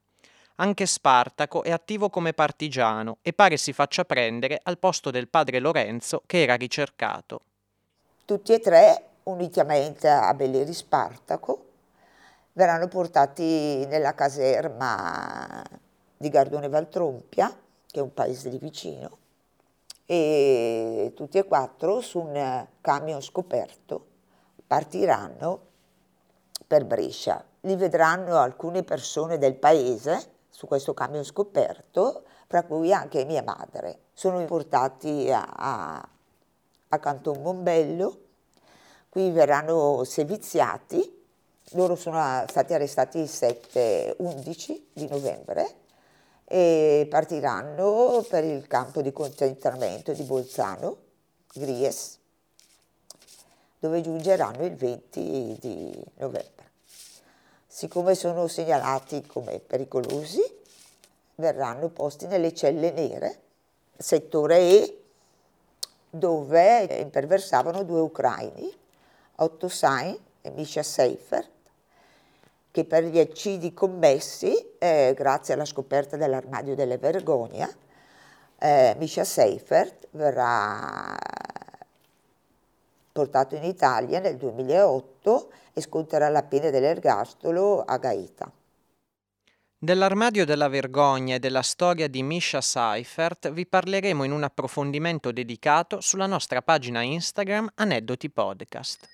Anche 0.56 0.86
Spartaco 0.86 1.64
è 1.64 1.72
attivo 1.72 2.10
come 2.10 2.34
partigiano 2.34 3.20
e 3.22 3.32
pare 3.32 3.56
si 3.56 3.72
faccia 3.72 4.04
prendere 4.04 4.60
al 4.62 4.78
posto 4.78 5.10
del 5.10 5.30
padre 5.30 5.60
Lorenzo 5.60 6.22
che 6.26 6.42
era 6.42 6.56
ricercato. 6.56 7.40
Tutti 8.26 8.52
e 8.52 8.60
tre, 8.60 9.04
unitamente 9.24 10.10
a 10.10 10.34
Belleri 10.34 10.74
Spartaco, 10.74 11.66
verranno 12.52 12.90
portati 12.90 13.86
nella 13.86 14.14
caserma 14.14 15.64
di 16.18 16.28
Gardone 16.28 16.68
Valtrompia, 16.68 17.58
che 17.90 18.00
è 18.00 18.04
un 18.04 18.14
paese 18.14 18.50
di 18.50 18.58
vicino, 18.58 19.20
e 20.06 21.14
tutti 21.16 21.38
e 21.38 21.46
quattro 21.46 22.02
su 22.02 22.20
un 22.20 22.68
camion 22.82 23.22
scoperto 23.22 24.08
partiranno 24.68 25.60
per 26.66 26.86
Brescia. 26.86 27.44
Li 27.62 27.76
vedranno 27.76 28.38
alcune 28.38 28.84
persone 28.84 29.38
del 29.38 29.56
paese 29.56 30.32
su 30.50 30.68
questo 30.68 30.94
camion 30.94 31.24
scoperto, 31.24 32.24
tra 32.48 32.64
cui 32.64 32.92
anche 32.92 33.26
mia 33.26 33.44
madre. 33.44 34.00
Sono 34.14 34.44
portati 34.46 35.32
a, 35.32 35.48
a, 35.56 36.10
a 36.90 37.00
Canton 37.00 37.42
Mombello, 37.42 38.18
qui 39.10 39.32
verranno 39.32 40.04
seviziati, 40.04 41.22
loro 41.72 41.96
sono 41.96 42.44
stati 42.48 42.74
arrestati 42.74 43.20
il 43.20 43.30
7-11 43.30 44.82
di 44.94 45.08
novembre 45.08 45.82
e 46.54 47.08
partiranno 47.10 48.24
per 48.30 48.44
il 48.44 48.68
campo 48.68 49.02
di 49.02 49.12
concentramento 49.12 50.14
di 50.14 50.22
Bolzano, 50.22 50.98
Gries, 51.52 52.20
dove 53.80 54.02
giungeranno 54.02 54.64
il 54.64 54.76
20 54.76 55.58
di 55.60 56.06
novembre. 56.18 56.70
Siccome 57.66 58.14
sono 58.14 58.46
segnalati 58.46 59.26
come 59.26 59.58
pericolosi, 59.62 60.44
verranno 61.36 61.90
posti 61.90 62.28
nelle 62.28 62.54
celle 62.54 62.92
nere, 62.92 63.42
settore 63.98 64.58
E, 64.60 65.04
dove 66.08 66.84
imperversavano 66.84 67.82
due 67.82 68.02
ucraini, 68.02 68.72
Otto 69.38 69.68
Sain 69.70 70.16
e 70.42 70.52
Misha 70.52 70.84
Seifert, 70.84 71.50
che 72.74 72.86
per 72.86 73.04
gli 73.04 73.20
eccidi 73.20 73.72
commessi, 73.72 74.52
eh, 74.80 75.14
grazie 75.16 75.54
alla 75.54 75.64
scoperta 75.64 76.18
dell'armadio 76.18 76.74
delle 76.74 76.98
vergogna, 76.98 77.72
eh, 78.58 78.96
Misha 78.98 79.24
Seifert 79.24 80.08
verrà 80.10 81.16
portato 83.12 83.54
in 83.54 83.64
Italia 83.64 84.20
nel 84.20 84.38
2008 84.38 85.52
e 85.72 85.82
sconterà 85.82 86.30
la 86.30 86.42
pena 86.42 86.72
dell'ergastolo 86.72 87.84
a 87.84 87.96
Gaeta. 87.98 88.52
Dell'armadio 89.78 90.44
della 90.44 90.68
vergogna 90.68 91.36
e 91.36 91.40
della 91.40 91.62
storia 91.62 92.08
di 92.08 92.24
Misha 92.24 92.62
Seifert 92.62 93.52
vi 93.52 93.68
parleremo 93.68 94.24
in 94.24 94.32
un 94.32 94.42
approfondimento 94.42 95.32
dedicato 95.32 96.02
sulla 96.02 96.26
nostra 96.26 96.64
pagina 96.64 97.04
Instagram 97.04 97.70
Aneddoti 97.76 98.32
Podcast. 98.32 99.13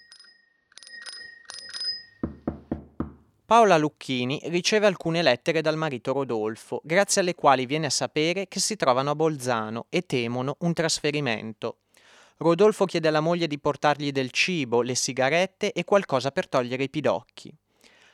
Paola 3.49 3.77
Lucchini 3.77 4.39
riceve 4.43 4.85
alcune 4.85 5.23
lettere 5.23 5.61
dal 5.61 5.75
marito 5.75 6.13
Rodolfo, 6.13 6.81
grazie 6.83 7.21
alle 7.21 7.33
quali 7.33 7.65
viene 7.65 7.87
a 7.87 7.89
sapere 7.89 8.47
che 8.47 8.59
si 8.59 8.75
trovano 8.75 9.09
a 9.09 9.15
Bolzano 9.15 9.87
e 9.89 10.05
temono 10.05 10.57
un 10.59 10.71
trasferimento. 10.71 11.77
Rodolfo 12.37 12.85
chiede 12.85 13.07
alla 13.07 13.21
moglie 13.21 13.47
di 13.47 13.57
portargli 13.57 14.11
del 14.11 14.29
cibo, 14.29 14.83
le 14.83 14.93
sigarette 14.93 15.71
e 15.71 15.83
qualcosa 15.83 16.29
per 16.29 16.47
togliere 16.47 16.83
i 16.83 16.89
pidocchi. 16.91 17.51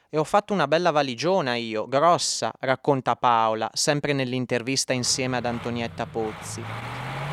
E 0.10 0.18
ho 0.18 0.24
fatto 0.24 0.54
una 0.54 0.70
bella 0.70 0.92
valigiona 0.92 1.56
io, 1.56 1.86
grossa, 1.86 2.54
racconta 2.62 3.18
Paola, 3.18 3.70
sempre 3.74 4.14
nell'intervista 4.14 4.94
insieme 4.94 5.36
ad 5.36 5.46
Antonietta 5.46 6.06
Pozzi. 6.06 6.64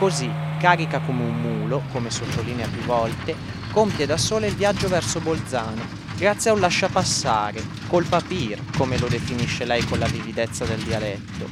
Così, 0.01 0.29
carica 0.59 0.99
come 1.03 1.23
un 1.23 1.41
mulo, 1.41 1.83
come 1.93 2.11
sottolinea 2.11 2.67
più 2.67 2.81
volte, 2.81 3.37
compie 3.73 4.07
da 4.07 4.17
sola 4.17 4.47
il 4.47 4.57
viaggio 4.57 4.89
verso 4.89 5.21
Bolzano, 5.21 6.02
grazie 6.23 6.51
a 6.51 6.55
un 6.55 6.61
lasciapassare, 6.61 7.61
col 7.89 8.07
papir, 8.07 8.63
come 8.77 8.97
lo 8.97 9.09
definisce 9.09 9.65
lei 9.65 9.83
con 9.83 9.99
la 9.99 10.07
vividezza 10.07 10.65
del 10.65 10.81
dialetto. 10.81 11.51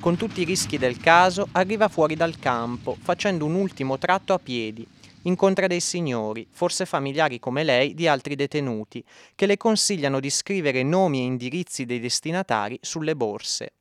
Con 0.00 0.18
tutti 0.18 0.42
i 0.42 0.44
rischi 0.44 0.76
del 0.76 0.98
caso, 0.98 1.48
arriva 1.52 1.88
fuori 1.88 2.14
dal 2.14 2.38
campo, 2.38 2.94
facendo 3.00 3.46
un 3.46 3.54
ultimo 3.54 3.96
tratto 3.96 4.34
a 4.34 4.38
piedi. 4.38 4.86
Incontra 5.22 5.66
dei 5.66 5.80
signori, 5.80 6.46
forse 6.50 6.84
familiari 6.84 7.38
come 7.38 7.64
lei, 7.64 7.94
di 7.94 8.06
altri 8.06 8.34
detenuti, 8.34 9.02
che 9.34 9.46
le 9.46 9.56
consigliano 9.56 10.20
di 10.20 10.28
scrivere 10.28 10.82
nomi 10.82 11.20
e 11.20 11.24
indirizzi 11.24 11.86
dei 11.86 11.98
destinatari 11.98 12.78
sulle 12.82 13.16
borse. 13.16 13.72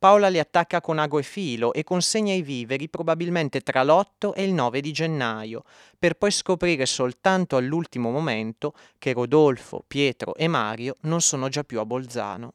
Paola 0.00 0.28
li 0.28 0.38
attacca 0.38 0.80
con 0.80 0.98
ago 0.98 1.18
e 1.18 1.22
filo 1.22 1.74
e 1.74 1.84
consegna 1.84 2.32
i 2.32 2.40
viveri 2.40 2.88
probabilmente 2.88 3.60
tra 3.60 3.84
l'8 3.84 4.32
e 4.34 4.44
il 4.44 4.54
9 4.54 4.80
di 4.80 4.92
gennaio, 4.92 5.62
per 5.98 6.14
poi 6.14 6.30
scoprire 6.30 6.86
soltanto 6.86 7.58
all'ultimo 7.58 8.10
momento 8.10 8.72
che 8.96 9.12
Rodolfo, 9.12 9.84
Pietro 9.86 10.34
e 10.36 10.48
Mario 10.48 10.96
non 11.00 11.20
sono 11.20 11.50
già 11.50 11.64
più 11.64 11.80
a 11.80 11.84
Bolzano. 11.84 12.54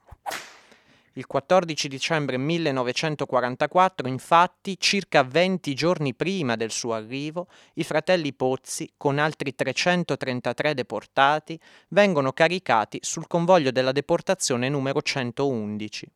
Il 1.13 1.27
14 1.27 1.88
dicembre 1.88 2.38
1944, 2.38 4.08
infatti, 4.08 4.79
circa 4.79 5.21
20 5.21 5.75
giorni 5.75 6.15
prima 6.15 6.55
del 6.55 6.71
suo 6.71 6.93
arrivo, 6.93 7.47
i 7.75 7.84
fratelli 7.84 8.34
Pozzi, 8.34 8.89
con 8.97 9.19
altri 9.19 9.53
333 9.53 10.73
deportati, 10.73 11.60
vengono 11.89 12.34
caricati 12.34 12.97
sul 13.03 13.27
convoglio 13.27 13.69
della 13.69 13.91
deportazione 13.91 14.67
numero 14.67 14.99
111. 14.99 16.12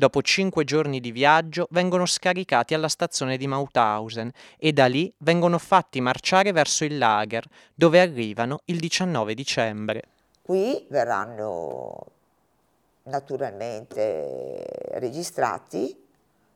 Dopo 0.00 0.22
cinque 0.22 0.64
giorni 0.64 0.98
di 0.98 1.12
viaggio 1.12 1.66
vengono 1.72 2.06
scaricati 2.06 2.72
alla 2.72 2.88
stazione 2.88 3.36
di 3.36 3.46
Mauthausen 3.46 4.30
e 4.56 4.72
da 4.72 4.86
lì 4.86 5.12
vengono 5.18 5.58
fatti 5.58 6.00
marciare 6.00 6.52
verso 6.52 6.86
il 6.86 6.96
lager, 6.96 7.44
dove 7.74 8.00
arrivano 8.00 8.60
il 8.64 8.78
19 8.78 9.34
dicembre. 9.34 10.04
Qui 10.40 10.86
verranno 10.88 12.06
naturalmente 13.02 14.64
registrati 14.92 15.94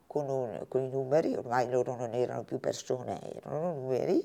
con, 0.07 0.26
un, 0.30 0.64
con, 0.66 0.80
i 0.80 0.88
numeri, 0.88 1.35
ormai 1.35 1.68
loro 1.68 1.96
non 1.96 2.14
erano 2.14 2.44
più 2.44 2.59
persone, 2.59 3.20
erano 3.30 3.74
numeri. 3.74 4.24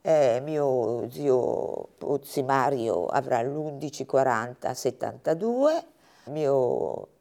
Eh, 0.00 0.40
mio 0.42 1.08
zio 1.08 1.90
Pozzi 1.98 2.42
Mario 2.42 3.06
avrà 3.06 3.40
l'1140 3.44 4.72
72, 4.72 5.84
mio 6.24 7.11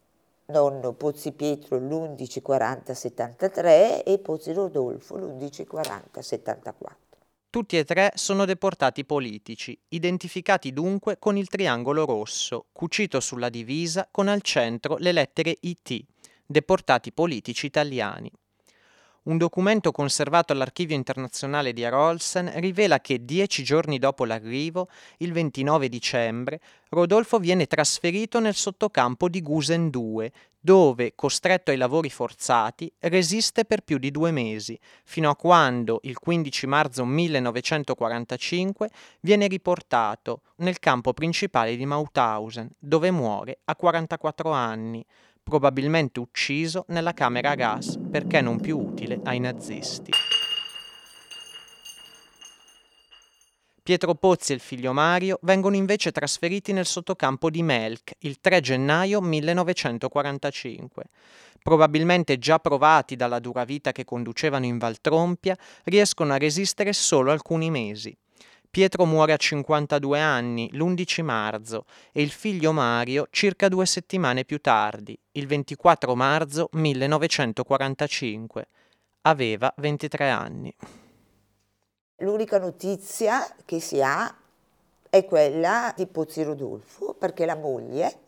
nonno 0.52 0.94
Pozzi 0.94 1.32
Pietro 1.32 1.80
l'1140-73 1.80 4.04
e 4.06 4.20
Pozzi 4.22 4.54
Rodolfo 4.54 5.18
l'1140-74. 5.18 6.74
Tutti 7.50 7.78
e 7.78 7.84
tre 7.84 8.12
sono 8.16 8.46
deportati 8.46 9.04
politici, 9.04 9.78
identificati 9.90 10.72
dunque 10.72 11.18
con 11.20 11.36
il 11.36 11.48
triangolo 11.48 12.06
rosso, 12.06 12.68
cucito 12.72 13.20
sulla 13.20 13.50
divisa 13.50 14.08
con 14.10 14.28
al 14.28 14.42
centro 14.42 14.96
le 14.98 15.12
lettere 15.12 15.58
IT, 15.60 16.06
deportati 16.46 17.12
politici 17.12 17.66
italiani. 17.66 18.32
Un 19.24 19.38
documento 19.38 19.92
conservato 19.92 20.52
all'Archivio 20.52 20.96
internazionale 20.96 21.74
di 21.74 21.86
Arolsen 21.86 22.52
rivela 22.56 23.00
che 23.00 23.24
dieci 23.24 23.64
giorni 23.64 24.00
dopo 24.00 24.26
l'arrivo, 24.26 24.90
il 25.18 25.32
29 25.32 25.90
dicembre, 25.90 26.60
Rodolfo 26.90 27.38
viene 27.38 27.68
trasferito 27.68 28.40
nel 28.40 28.56
sottocampo 28.56 29.30
di 29.30 29.44
Gusen 29.44 29.92
2, 29.92 30.32
dove, 30.60 31.14
costretto 31.14 31.70
ai 31.70 31.78
lavori 31.78 32.10
forzati, 32.10 32.92
resiste 32.98 33.64
per 33.64 33.82
più 33.82 34.00
di 34.00 34.10
due 34.10 34.32
mesi, 34.32 34.80
fino 35.04 35.30
a 35.30 35.36
quando, 35.36 36.00
il 36.04 36.18
15 36.18 36.66
marzo 36.66 37.06
1945, 37.06 38.90
viene 39.20 39.46
riportato 39.46 40.42
nel 40.58 40.80
campo 40.80 41.14
principale 41.14 41.76
di 41.76 41.86
Mauthausen, 41.86 42.72
dove 42.80 43.12
muore 43.12 43.60
a 43.66 43.76
44 43.76 44.50
anni, 44.50 45.06
probabilmente 45.43 46.19
ucciso 46.19 46.86
nella 46.89 47.13
camera 47.13 47.51
a 47.51 47.56
gas 47.56 47.97
perché 48.10 48.41
non 48.41 48.60
più 48.60 48.80
utile 48.80 49.19
ai 49.23 49.39
nazisti. 49.39 50.12
Pietro 53.84 54.13
Pozzi 54.13 54.51
e 54.51 54.56
il 54.56 54.62
figlio 54.62 54.93
Mario 54.93 55.39
vengono 55.41 55.75
invece 55.75 56.12
trasferiti 56.12 56.71
nel 56.71 56.86
sottocampo 56.86 57.49
di 57.49 57.63
Melk 57.63 58.13
il 58.19 58.39
3 58.39 58.62
gennaio 58.62 59.21
1945. 59.21 61.04
Probabilmente 61.63 62.38
già 62.38 62.60
provati 62.60 63.15
dalla 63.15 63.39
dura 63.39 63.65
vita 63.65 63.91
che 63.91 64.06
conducevano 64.06 64.65
in 64.65 64.77
Valtrompia, 64.77 65.58
riescono 65.86 66.34
a 66.34 66.38
resistere 66.38 66.93
solo 66.93 67.32
alcuni 67.32 67.71
mesi. 67.71 68.15
Pietro 68.72 69.04
muore 69.04 69.34
a 69.34 69.36
52 69.36 70.18
anni 70.18 70.70
l'11 70.72 71.24
marzo 71.24 71.84
e 72.14 72.22
il 72.22 72.32
figlio 72.32 72.72
Mario 72.72 73.28
circa 73.30 73.68
due 73.68 73.86
settimane 73.86 74.46
più 74.46 74.62
tardi, 74.62 75.20
il 75.34 75.46
24 75.46 76.16
marzo 76.16 76.70
1945. 76.72 78.68
Aveva 79.24 79.74
23 79.76 80.30
anni. 80.30 80.74
L'unica 82.20 82.60
notizia 82.60 83.46
che 83.66 83.82
si 83.82 84.02
ha 84.02 84.34
è 85.10 85.26
quella 85.26 85.94
di 85.94 86.08
Pozzi 86.08 86.42
Rodolfo, 86.42 87.14
perché 87.14 87.46
la 87.46 87.58
moglie, 87.58 88.20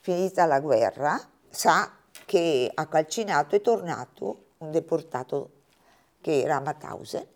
finita 0.00 0.46
la 0.46 0.60
guerra, 0.60 1.20
sa 1.50 1.98
che 2.24 2.70
a 2.72 2.86
Calcinato 2.86 3.56
è 3.56 3.60
tornato 3.60 4.44
un 4.56 4.70
deportato 4.70 5.50
che 6.22 6.40
era 6.40 6.56
a 6.56 6.60
Mauthausen 6.60 7.26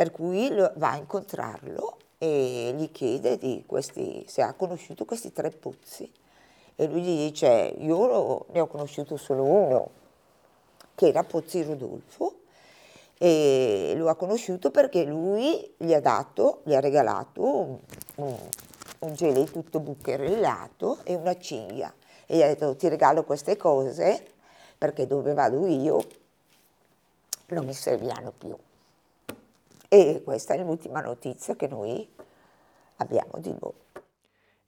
per 0.00 0.12
cui 0.12 0.48
va 0.48 0.92
a 0.92 0.96
incontrarlo 0.96 1.98
e 2.16 2.72
gli 2.74 2.90
chiede 2.90 3.38
questi, 3.66 4.24
se 4.26 4.40
ha 4.40 4.54
conosciuto 4.54 5.04
questi 5.04 5.30
tre 5.30 5.50
pozzi. 5.50 6.10
E 6.74 6.86
lui 6.86 7.02
gli 7.02 7.28
dice, 7.28 7.74
io 7.76 8.46
ne 8.50 8.60
ho 8.60 8.66
conosciuto 8.66 9.18
solo 9.18 9.42
uno, 9.42 9.90
che 10.94 11.08
era 11.08 11.22
Pozzi 11.22 11.62
Rodolfo, 11.62 12.36
e 13.18 13.92
lo 13.94 14.08
ha 14.08 14.14
conosciuto 14.14 14.70
perché 14.70 15.04
lui 15.04 15.70
gli 15.76 15.92
ha 15.92 16.00
dato, 16.00 16.62
gli 16.64 16.74
ha 16.74 16.80
regalato 16.80 17.42
un, 17.42 17.78
un, 18.14 18.36
un 19.00 19.12
gelé 19.12 19.44
tutto 19.44 19.80
bucherellato 19.80 21.00
e 21.04 21.14
una 21.14 21.36
cinghia. 21.38 21.92
E 22.24 22.38
gli 22.38 22.42
ha 22.42 22.46
detto, 22.46 22.74
ti 22.74 22.88
regalo 22.88 23.22
queste 23.24 23.58
cose 23.58 24.28
perché 24.78 25.06
dove 25.06 25.34
vado 25.34 25.66
io 25.66 26.02
non 27.48 27.66
mi 27.66 27.74
serviranno 27.74 28.32
più. 28.32 28.56
E 29.92 30.22
questa 30.22 30.54
è 30.54 30.58
l'ultima 30.58 31.00
notizia 31.00 31.56
che 31.56 31.66
noi 31.66 32.08
abbiamo 32.98 33.32
di 33.38 33.52
lui. 33.58 33.72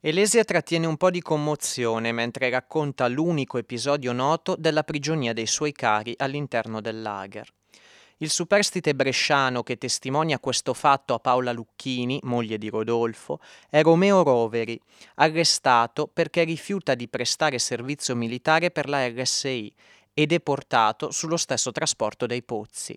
Elesia 0.01 0.43
trattiene 0.43 0.85
un 0.85 0.97
po' 0.97 1.09
di 1.09 1.21
commozione 1.21 2.11
mentre 2.11 2.49
racconta 2.49 3.07
l'unico 3.07 3.57
episodio 3.57 4.11
noto 4.11 4.57
della 4.57 4.83
prigionia 4.83 5.31
dei 5.31 5.45
suoi 5.45 5.71
cari 5.71 6.13
all'interno 6.17 6.81
del 6.81 7.01
lager. 7.01 7.47
Il 8.17 8.29
superstite 8.29 8.95
bresciano 8.95 9.63
che 9.63 9.77
testimonia 9.77 10.39
questo 10.39 10.73
fatto 10.73 11.13
a 11.13 11.19
Paola 11.19 11.53
Lucchini, 11.53 12.19
moglie 12.23 12.57
di 12.57 12.67
Rodolfo, 12.67 13.39
è 13.69 13.81
Romeo 13.81 14.23
Roveri, 14.23 14.77
arrestato 15.15 16.05
perché 16.05 16.43
rifiuta 16.43 16.95
di 16.95 17.07
prestare 17.07 17.59
servizio 17.59 18.13
militare 18.13 18.71
per 18.71 18.89
la 18.89 19.07
RSI 19.07 19.73
e 20.13 20.25
deportato 20.25 21.11
sullo 21.11 21.37
stesso 21.37 21.71
trasporto 21.71 22.25
dei 22.25 22.43
pozzi. 22.43 22.93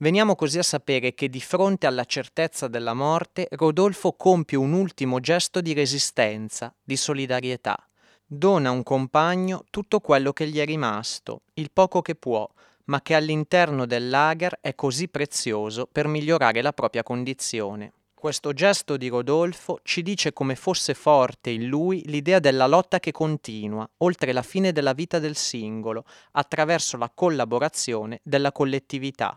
Veniamo 0.00 0.36
così 0.36 0.58
a 0.58 0.62
sapere 0.62 1.12
che 1.12 1.28
di 1.28 1.40
fronte 1.40 1.88
alla 1.88 2.04
certezza 2.04 2.68
della 2.68 2.94
morte, 2.94 3.48
Rodolfo 3.50 4.12
compie 4.12 4.56
un 4.56 4.72
ultimo 4.72 5.18
gesto 5.18 5.60
di 5.60 5.72
resistenza, 5.72 6.72
di 6.80 6.96
solidarietà. 6.96 7.76
Dona 8.24 8.68
a 8.68 8.72
un 8.72 8.84
compagno 8.84 9.64
tutto 9.70 9.98
quello 9.98 10.32
che 10.32 10.46
gli 10.46 10.58
è 10.58 10.64
rimasto, 10.64 11.40
il 11.54 11.72
poco 11.72 12.00
che 12.00 12.14
può, 12.14 12.48
ma 12.84 13.02
che 13.02 13.16
all'interno 13.16 13.86
del 13.86 14.08
lager 14.08 14.58
è 14.60 14.76
così 14.76 15.08
prezioso 15.08 15.88
per 15.90 16.06
migliorare 16.06 16.62
la 16.62 16.72
propria 16.72 17.02
condizione. 17.02 17.92
Questo 18.14 18.52
gesto 18.52 18.96
di 18.96 19.08
Rodolfo 19.08 19.80
ci 19.82 20.02
dice 20.02 20.32
come 20.32 20.54
fosse 20.54 20.94
forte 20.94 21.50
in 21.50 21.66
lui 21.66 22.04
l'idea 22.06 22.38
della 22.38 22.68
lotta 22.68 23.00
che 23.00 23.10
continua, 23.10 23.88
oltre 23.96 24.32
la 24.32 24.42
fine 24.42 24.70
della 24.70 24.92
vita 24.92 25.18
del 25.18 25.34
singolo, 25.34 26.04
attraverso 26.32 26.96
la 26.96 27.10
collaborazione 27.12 28.20
della 28.22 28.52
collettività. 28.52 29.36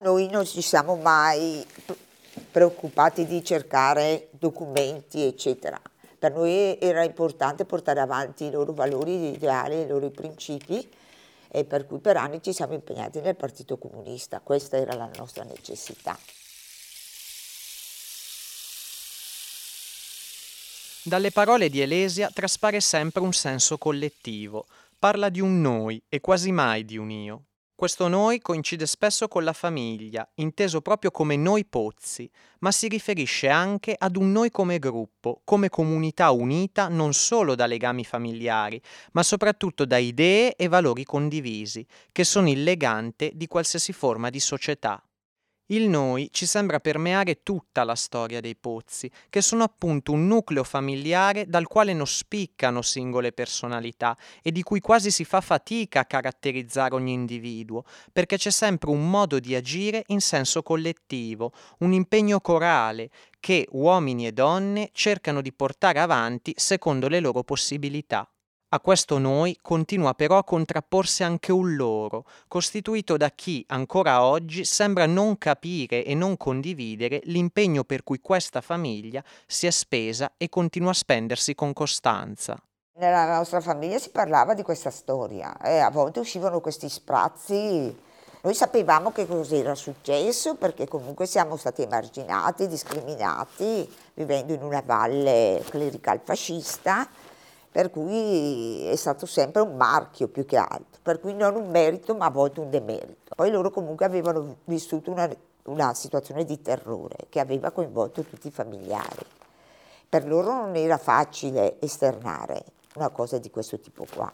Noi 0.00 0.28
non 0.30 0.46
ci 0.46 0.62
siamo 0.62 0.94
mai 0.94 1.66
preoccupati 2.52 3.26
di 3.26 3.42
cercare 3.42 4.28
documenti, 4.30 5.24
eccetera. 5.24 5.80
Per 6.16 6.32
noi 6.32 6.78
era 6.80 7.02
importante 7.02 7.64
portare 7.64 7.98
avanti 7.98 8.44
i 8.44 8.50
loro 8.52 8.72
valori, 8.72 9.18
gli 9.18 9.34
ideali, 9.34 9.80
i 9.80 9.86
loro 9.88 10.08
principi 10.10 10.88
e 11.48 11.64
per 11.64 11.84
cui 11.84 11.98
per 11.98 12.16
anni 12.16 12.40
ci 12.40 12.52
siamo 12.52 12.74
impegnati 12.74 13.20
nel 13.20 13.34
Partito 13.34 13.76
Comunista, 13.76 14.38
questa 14.38 14.76
era 14.76 14.94
la 14.94 15.10
nostra 15.16 15.42
necessità. 15.42 16.16
Dalle 21.02 21.32
parole 21.32 21.68
di 21.68 21.80
Elesia 21.80 22.30
traspare 22.32 22.80
sempre 22.80 23.20
un 23.20 23.32
senso 23.32 23.78
collettivo, 23.78 24.66
parla 24.96 25.28
di 25.28 25.40
un 25.40 25.60
noi 25.60 26.00
e 26.08 26.20
quasi 26.20 26.52
mai 26.52 26.84
di 26.84 26.98
un 26.98 27.10
io. 27.10 27.47
Questo 27.78 28.08
noi 28.08 28.40
coincide 28.40 28.86
spesso 28.86 29.28
con 29.28 29.44
la 29.44 29.52
famiglia, 29.52 30.28
inteso 30.34 30.80
proprio 30.80 31.12
come 31.12 31.36
noi 31.36 31.64
pozzi, 31.64 32.28
ma 32.58 32.72
si 32.72 32.88
riferisce 32.88 33.48
anche 33.48 33.94
ad 33.96 34.16
un 34.16 34.32
noi 34.32 34.50
come 34.50 34.80
gruppo, 34.80 35.42
come 35.44 35.68
comunità 35.68 36.32
unita 36.32 36.88
non 36.88 37.12
solo 37.12 37.54
da 37.54 37.66
legami 37.66 38.02
familiari, 38.02 38.82
ma 39.12 39.22
soprattutto 39.22 39.84
da 39.84 39.96
idee 39.96 40.56
e 40.56 40.66
valori 40.66 41.04
condivisi, 41.04 41.86
che 42.10 42.24
sono 42.24 42.50
il 42.50 42.64
legante 42.64 43.30
di 43.32 43.46
qualsiasi 43.46 43.92
forma 43.92 44.28
di 44.28 44.40
società. 44.40 45.00
Il 45.70 45.90
noi 45.90 46.30
ci 46.32 46.46
sembra 46.46 46.80
permeare 46.80 47.42
tutta 47.42 47.84
la 47.84 47.94
storia 47.94 48.40
dei 48.40 48.56
pozzi, 48.56 49.10
che 49.28 49.42
sono 49.42 49.64
appunto 49.64 50.12
un 50.12 50.26
nucleo 50.26 50.64
familiare 50.64 51.46
dal 51.46 51.66
quale 51.66 51.92
non 51.92 52.06
spiccano 52.06 52.80
singole 52.80 53.32
personalità 53.32 54.16
e 54.40 54.50
di 54.50 54.62
cui 54.62 54.80
quasi 54.80 55.10
si 55.10 55.24
fa 55.24 55.42
fatica 55.42 56.00
a 56.00 56.04
caratterizzare 56.06 56.94
ogni 56.94 57.12
individuo, 57.12 57.84
perché 58.10 58.38
c'è 58.38 58.50
sempre 58.50 58.88
un 58.88 59.10
modo 59.10 59.38
di 59.40 59.54
agire 59.54 60.04
in 60.06 60.22
senso 60.22 60.62
collettivo, 60.62 61.52
un 61.80 61.92
impegno 61.92 62.40
corale 62.40 63.10
che 63.38 63.66
uomini 63.72 64.26
e 64.26 64.32
donne 64.32 64.88
cercano 64.94 65.42
di 65.42 65.52
portare 65.52 66.00
avanti 66.00 66.54
secondo 66.56 67.08
le 67.08 67.20
loro 67.20 67.42
possibilità. 67.44 68.26
A 68.70 68.80
questo 68.80 69.16
noi 69.16 69.56
continua 69.62 70.12
però 70.12 70.36
a 70.36 70.44
contrapporsi 70.44 71.22
anche 71.22 71.52
un 71.52 71.74
loro, 71.74 72.26
costituito 72.48 73.16
da 73.16 73.30
chi 73.30 73.64
ancora 73.68 74.22
oggi 74.22 74.66
sembra 74.66 75.06
non 75.06 75.38
capire 75.38 76.04
e 76.04 76.14
non 76.14 76.36
condividere 76.36 77.22
l'impegno 77.24 77.82
per 77.84 78.04
cui 78.04 78.20
questa 78.20 78.60
famiglia 78.60 79.24
si 79.46 79.66
è 79.66 79.70
spesa 79.70 80.32
e 80.36 80.50
continua 80.50 80.90
a 80.90 80.92
spendersi 80.92 81.54
con 81.54 81.72
costanza. 81.72 82.62
Nella 82.98 83.36
nostra 83.38 83.62
famiglia 83.62 83.98
si 83.98 84.10
parlava 84.10 84.52
di 84.52 84.62
questa 84.62 84.90
storia 84.90 85.56
e 85.62 85.78
a 85.78 85.88
volte 85.88 86.20
uscivano 86.20 86.60
questi 86.60 86.90
sprazzi. 86.90 87.96
Noi 88.42 88.54
sapevamo 88.54 89.12
che 89.12 89.26
cosa 89.26 89.56
era 89.56 89.74
successo 89.74 90.56
perché 90.56 90.86
comunque 90.86 91.24
siamo 91.24 91.56
stati 91.56 91.80
emarginati, 91.80 92.68
discriminati, 92.68 93.90
vivendo 94.12 94.52
in 94.52 94.62
una 94.62 94.82
valle 94.84 95.64
clerical 95.70 96.20
fascista 96.22 97.08
per 97.70 97.90
cui 97.90 98.84
è 98.86 98.96
stato 98.96 99.26
sempre 99.26 99.62
un 99.62 99.76
marchio 99.76 100.28
più 100.28 100.44
che 100.44 100.56
altro, 100.56 101.00
per 101.02 101.20
cui 101.20 101.34
non 101.34 101.54
un 101.54 101.70
merito 101.70 102.14
ma 102.14 102.26
a 102.26 102.30
volte 102.30 102.60
un 102.60 102.70
demerito. 102.70 103.34
Poi 103.34 103.50
loro 103.50 103.70
comunque 103.70 104.06
avevano 104.06 104.56
vissuto 104.64 105.10
una, 105.10 105.28
una 105.64 105.94
situazione 105.94 106.44
di 106.44 106.60
terrore 106.60 107.26
che 107.28 107.40
aveva 107.40 107.70
coinvolto 107.70 108.22
tutti 108.22 108.48
i 108.48 108.52
familiari. 108.52 109.24
Per 110.08 110.26
loro 110.26 110.52
non 110.52 110.74
era 110.76 110.96
facile 110.96 111.80
esternare 111.80 112.64
una 112.94 113.10
cosa 113.10 113.38
di 113.38 113.50
questo 113.50 113.78
tipo 113.78 114.06
qua. 114.12 114.32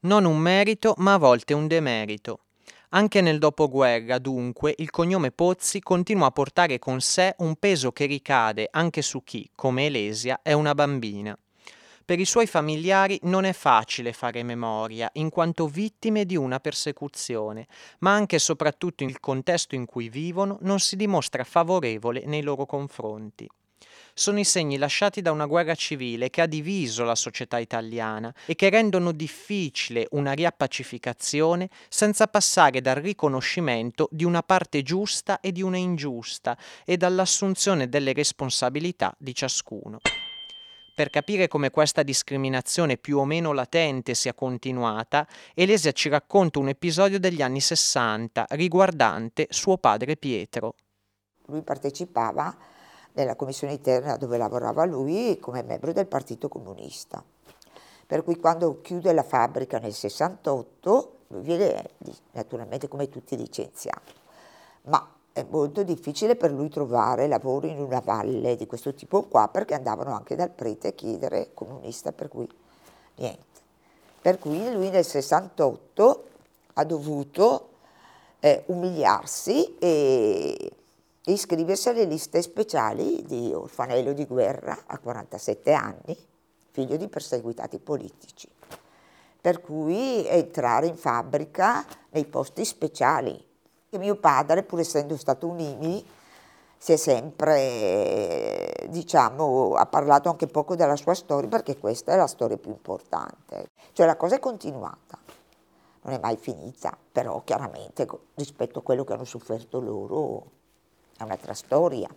Non 0.00 0.24
un 0.24 0.38
merito, 0.38 0.94
ma 0.98 1.14
a 1.14 1.18
volte 1.18 1.54
un 1.54 1.66
demerito. 1.66 2.40
Anche 2.90 3.20
nel 3.20 3.38
dopoguerra, 3.38 4.18
dunque, 4.18 4.72
il 4.78 4.90
cognome 4.90 5.32
Pozzi 5.32 5.80
continua 5.80 6.26
a 6.26 6.30
portare 6.30 6.78
con 6.78 7.00
sé 7.00 7.34
un 7.38 7.56
peso 7.56 7.90
che 7.90 8.06
ricade 8.06 8.68
anche 8.70 9.02
su 9.02 9.24
chi, 9.24 9.50
come 9.54 9.86
Elesia, 9.86 10.40
è 10.42 10.52
una 10.52 10.74
bambina. 10.74 11.36
Per 12.06 12.20
i 12.20 12.26
suoi 12.26 12.46
familiari 12.46 13.18
non 13.22 13.44
è 13.44 13.54
facile 13.54 14.12
fare 14.12 14.42
memoria, 14.42 15.08
in 15.14 15.30
quanto 15.30 15.66
vittime 15.66 16.26
di 16.26 16.36
una 16.36 16.60
persecuzione, 16.60 17.66
ma 18.00 18.12
anche 18.12 18.36
e 18.36 18.40
soprattutto 18.40 19.04
il 19.04 19.20
contesto 19.20 19.74
in 19.74 19.86
cui 19.86 20.10
vivono 20.10 20.58
non 20.60 20.80
si 20.80 20.96
dimostra 20.96 21.44
favorevole 21.44 22.24
nei 22.26 22.42
loro 22.42 22.66
confronti 22.66 23.48
sono 24.16 24.38
i 24.38 24.44
segni 24.44 24.78
lasciati 24.78 25.22
da 25.22 25.32
una 25.32 25.46
guerra 25.46 25.74
civile 25.74 26.30
che 26.30 26.40
ha 26.40 26.46
diviso 26.46 27.02
la 27.02 27.16
società 27.16 27.58
italiana 27.58 28.32
e 28.46 28.54
che 28.54 28.70
rendono 28.70 29.10
difficile 29.10 30.06
una 30.12 30.32
riappacificazione 30.32 31.68
senza 31.88 32.28
passare 32.28 32.80
dal 32.80 32.96
riconoscimento 32.96 34.08
di 34.12 34.24
una 34.24 34.44
parte 34.44 34.82
giusta 34.82 35.40
e 35.40 35.50
di 35.50 35.62
una 35.62 35.78
ingiusta 35.78 36.56
e 36.84 36.96
dall'assunzione 36.96 37.88
delle 37.88 38.12
responsabilità 38.12 39.12
di 39.18 39.34
ciascuno. 39.34 39.98
Per 40.94 41.10
capire 41.10 41.48
come 41.48 41.70
questa 41.70 42.04
discriminazione 42.04 42.96
più 42.96 43.18
o 43.18 43.24
meno 43.24 43.52
latente 43.52 44.14
sia 44.14 44.32
continuata, 44.32 45.26
Elesia 45.52 45.90
ci 45.90 46.08
racconta 46.08 46.60
un 46.60 46.68
episodio 46.68 47.18
degli 47.18 47.42
anni 47.42 47.60
60 47.60 48.46
riguardante 48.50 49.48
suo 49.50 49.76
padre 49.76 50.16
Pietro. 50.16 50.76
Lui 51.46 51.62
partecipava 51.62 52.56
nella 53.14 53.34
commissione 53.34 53.72
interna 53.72 54.16
dove 54.16 54.38
lavorava 54.38 54.84
lui 54.84 55.36
come 55.40 55.64
membro 55.64 55.92
del 55.92 56.06
Partito 56.06 56.46
Comunista. 56.46 57.24
Per 58.06 58.22
cui 58.22 58.36
quando 58.36 58.80
chiude 58.80 59.12
la 59.12 59.24
fabbrica 59.24 59.80
nel 59.80 59.92
68, 59.92 61.18
lui 61.28 61.42
viene 61.42 61.90
naturalmente 62.34 62.86
come 62.86 63.08
tutti 63.08 63.36
licenziato. 63.36 64.12
Ma 64.82 65.13
è 65.34 65.44
molto 65.50 65.82
difficile 65.82 66.36
per 66.36 66.52
lui 66.52 66.68
trovare 66.68 67.26
lavoro 67.26 67.66
in 67.66 67.80
una 67.80 67.98
valle 67.98 68.54
di 68.54 68.68
questo 68.68 68.94
tipo 68.94 69.24
qua 69.24 69.48
perché 69.48 69.74
andavano 69.74 70.14
anche 70.14 70.36
dal 70.36 70.50
prete 70.50 70.88
a 70.88 70.92
chiedere 70.92 71.50
comunista, 71.54 72.12
per 72.12 72.28
cui 72.28 72.48
niente. 73.16 73.42
Per 74.22 74.38
cui 74.38 74.72
lui 74.72 74.90
nel 74.90 75.04
68 75.04 76.24
ha 76.74 76.84
dovuto 76.84 77.70
eh, 78.38 78.62
umiliarsi 78.66 79.76
e 79.78 80.72
iscriversi 81.24 81.88
alle 81.88 82.04
liste 82.04 82.40
speciali 82.40 83.24
di 83.26 83.52
orfanello 83.52 84.12
di 84.12 84.26
guerra 84.26 84.84
a 84.86 84.98
47 85.00 85.72
anni, 85.72 86.16
figlio 86.70 86.96
di 86.96 87.08
perseguitati 87.08 87.78
politici. 87.78 88.48
Per 89.40 89.60
cui 89.60 90.24
entrare 90.28 90.86
in 90.86 90.96
fabbrica 90.96 91.84
nei 92.10 92.24
posti 92.24 92.64
speciali 92.64 93.43
che 93.94 93.98
mio 94.00 94.16
padre, 94.16 94.64
pur 94.64 94.80
essendo 94.80 95.16
stato 95.16 95.46
un 95.46 95.60
IMI, 95.60 96.04
si 96.76 96.92
è 96.92 96.96
sempre, 96.96 98.74
diciamo, 98.88 99.74
ha 99.74 99.86
parlato 99.86 100.28
anche 100.28 100.48
poco 100.48 100.74
della 100.74 100.96
sua 100.96 101.14
storia 101.14 101.48
perché 101.48 101.78
questa 101.78 102.12
è 102.12 102.16
la 102.16 102.26
storia 102.26 102.56
più 102.56 102.70
importante. 102.70 103.68
Cioè 103.92 104.04
la 104.04 104.16
cosa 104.16 104.34
è 104.34 104.40
continuata, 104.40 105.16
non 106.02 106.14
è 106.14 106.18
mai 106.18 106.36
finita, 106.36 106.96
però 107.12 107.42
chiaramente 107.44 108.06
rispetto 108.34 108.80
a 108.80 108.82
quello 108.82 109.04
che 109.04 109.12
hanno 109.12 109.24
sofferto 109.24 109.80
loro 109.80 110.50
è 111.16 111.22
un'altra 111.22 111.54
storia. 111.54 112.08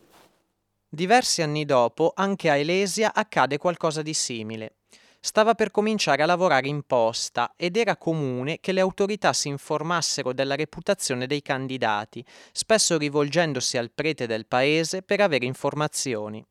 Diversi 0.90 1.44
anni 1.44 1.64
dopo 1.64 2.12
anche 2.16 2.50
a 2.50 2.56
Elesia 2.56 3.14
accade 3.14 3.58
qualcosa 3.58 4.02
di 4.02 4.14
simile. 4.14 4.77
Stava 5.28 5.56
per 5.56 5.72
cominciare 5.72 6.24
a 6.24 6.26
lavorare 6.26 6.70
in 6.70 6.84
posta 6.84 7.52
ed 7.58 7.76
era 7.76 7.98
comune 7.98 8.62
che 8.62 8.72
le 8.72 8.80
autorità 8.80 9.34
si 9.34 9.50
informassero 9.50 10.32
della 10.32 10.56
reputazione 10.56 11.28
dei 11.28 11.42
candidati, 11.42 12.24
spesso 12.54 12.98
rivolgendosi 12.98 13.78
al 13.78 13.92
prete 13.94 14.26
del 14.26 14.46
paese 14.46 15.02
per 15.02 15.20
avere 15.20 15.44
informazioni. 15.44 16.42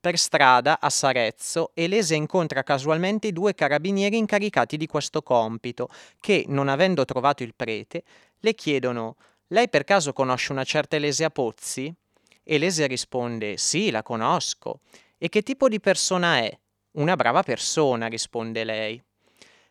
Per 0.00 0.18
strada, 0.18 0.80
a 0.80 0.90
Sarezzo, 0.90 1.70
Elese 1.74 2.16
incontra 2.16 2.64
casualmente 2.64 3.28
i 3.28 3.32
due 3.32 3.54
carabinieri 3.54 4.18
incaricati 4.18 4.76
di 4.76 4.88
questo 4.88 5.22
compito, 5.22 5.88
che, 6.18 6.44
non 6.48 6.66
avendo 6.66 7.04
trovato 7.04 7.44
il 7.44 7.54
prete, 7.54 8.02
le 8.40 8.54
chiedono 8.54 9.14
Lei 9.46 9.68
per 9.68 9.84
caso 9.84 10.12
conosce 10.12 10.50
una 10.50 10.64
certa 10.64 10.96
Elesia 10.96 11.30
Pozzi? 11.30 11.94
Elesia 12.42 12.88
risponde 12.88 13.56
Sì, 13.58 13.92
la 13.92 14.02
conosco. 14.02 14.80
E 15.16 15.28
che 15.28 15.42
tipo 15.42 15.68
di 15.68 15.78
persona 15.78 16.38
è? 16.38 16.58
Una 16.98 17.14
brava 17.14 17.44
persona, 17.44 18.08
risponde 18.08 18.64
lei. 18.64 19.00